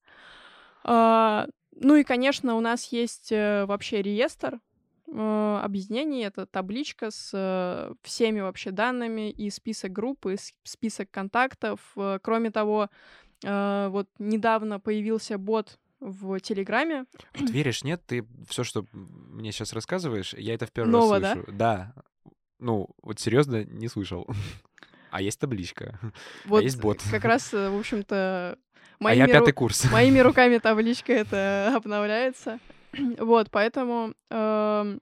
А, 0.84 1.46
Ну 1.80 1.96
и, 1.96 2.04
конечно, 2.04 2.54
у 2.56 2.60
нас 2.60 2.92
есть 2.92 3.32
э, 3.32 3.64
вообще 3.66 4.02
реестр 4.02 4.60
э, 5.12 5.60
объединений. 5.62 6.22
Это 6.24 6.46
табличка 6.46 7.10
с 7.10 7.30
э, 7.32 7.94
всеми 8.02 8.40
вообще 8.40 8.70
данными 8.70 9.30
и 9.30 9.50
список 9.50 9.92
групп, 9.92 10.26
и 10.26 10.36
список 10.64 11.10
контактов. 11.10 11.80
Э, 11.96 12.18
Кроме 12.22 12.50
того, 12.50 12.88
э, 13.44 13.88
вот 13.90 14.08
недавно 14.18 14.80
появился 14.80 15.38
бот 15.38 15.78
в 16.00 16.40
Телеграме. 16.40 17.04
Вот 17.38 17.50
веришь, 17.50 17.84
нет, 17.84 18.02
ты 18.06 18.26
все, 18.48 18.64
что 18.64 18.84
мне 18.92 19.52
сейчас 19.52 19.72
рассказываешь, 19.72 20.34
я 20.34 20.54
это 20.54 20.66
в 20.66 20.72
первый 20.72 20.90
Ново, 20.90 21.14
раз 21.20 21.22
да? 21.22 21.32
слышу. 21.34 21.52
Да. 21.52 21.94
Ну, 22.58 22.88
вот 23.02 23.20
серьезно, 23.20 23.64
не 23.64 23.88
слышал. 23.88 24.26
А 25.12 25.20
есть 25.20 25.38
табличка. 25.38 25.98
Вот 26.46 26.62
есть 26.62 26.80
бот. 26.80 27.02
как 27.10 27.24
раз, 27.26 27.52
в 27.52 27.78
общем-то, 27.78 28.56
А 28.56 29.14
я 29.14 29.24
моими, 29.24 29.24
ру- 29.24 29.32
пятый 29.32 29.52
курс. 29.52 29.84
моими 29.92 30.18
руками 30.28 30.56
табличка 30.56 31.12
это 31.12 31.74
обновляется. 31.76 32.58
Вот, 33.18 33.50
поэтому 33.50 34.14
эм, 34.30 35.00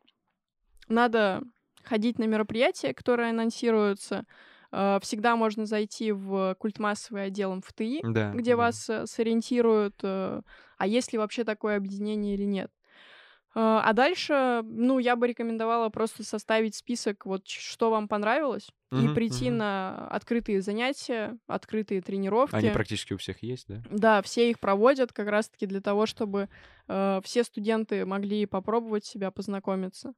надо 0.89 1.43
ходить 1.83 2.19
на 2.19 2.25
мероприятия, 2.25 2.95
которые 2.95 3.31
анонсируются. 3.31 4.25
Э, 4.73 4.99
Всегда 5.03 5.37
можно 5.37 5.67
зайти 5.67 6.13
в 6.13 6.55
культмассовый 6.59 7.25
отдел 7.25 7.55
МФТИ, 7.55 8.01
Да. 8.05 8.33
где 8.33 8.53
да. 8.53 8.57
вас 8.57 8.89
э, 8.89 9.07
сориентируют, 9.07 9.95
э, 10.03 10.41
а 10.79 10.87
есть 10.87 11.13
ли 11.13 11.19
вообще 11.19 11.45
такое 11.45 11.77
объединение 11.77 12.35
или 12.35 12.45
нет. 12.45 12.71
Э, 13.55 13.61
А 13.85 13.93
дальше, 13.93 14.63
ну, 14.65 14.99
я 14.99 15.17
бы 15.17 15.27
рекомендовала 15.29 15.89
просто 15.89 16.25
составить 16.25 16.75
список, 16.77 17.27
вот 17.27 17.47
что 17.49 17.91
вам 17.91 18.09
понравилось, 18.09 18.69
и 18.95 19.09
Мгм, 19.09 19.09
прийти 19.09 19.51
мгм. 19.51 19.59
на 19.59 20.09
открытые 20.09 20.61
занятия, 20.63 21.39
открытые 21.47 22.03
тренировки. 22.03 22.55
Они 22.57 22.71
практически 22.71 23.13
у 23.13 23.17
всех 23.19 23.43
есть, 23.43 23.67
да? 23.67 23.83
Да, 23.91 24.21
все 24.23 24.51
их 24.51 24.61
проводят 24.61 25.13
как 25.13 25.29
раз-таки 25.29 25.67
для 25.67 25.81
того, 25.81 26.05
чтобы 26.07 26.49
э, 26.87 27.21
все 27.25 27.45
студенты 27.45 28.05
могли 28.05 28.45
попробовать 28.47 29.05
себя, 29.07 29.31
познакомиться. 29.31 30.13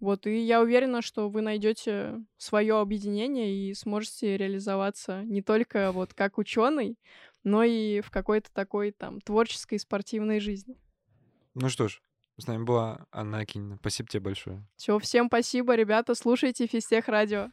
Вот, 0.00 0.26
и 0.26 0.38
я 0.40 0.62
уверена, 0.62 1.02
что 1.02 1.28
вы 1.30 1.42
найдете 1.42 2.16
свое 2.38 2.80
объединение 2.80 3.54
и 3.54 3.74
сможете 3.74 4.36
реализоваться 4.36 5.22
не 5.24 5.42
только 5.42 5.92
вот 5.92 6.14
как 6.14 6.38
ученый, 6.38 6.98
но 7.44 7.64
и 7.64 8.00
в 8.02 8.10
какой-то 8.10 8.50
такой 8.52 8.92
там 8.92 9.20
творческой 9.20 9.78
спортивной 9.80 10.40
жизни. 10.40 10.76
Ну 11.54 11.68
что 11.68 11.88
ж, 11.88 12.00
с 12.38 12.46
нами 12.46 12.64
была 12.64 13.06
Анна 13.10 13.38
Акинина. 13.38 13.76
Спасибо 13.80 14.08
тебе 14.08 14.20
большое. 14.20 14.66
Все, 14.76 14.98
всем 14.98 15.26
спасибо, 15.28 15.74
ребята, 15.74 16.14
слушайте 16.14 16.66
Физтех 16.66 17.08
радио. 17.08 17.50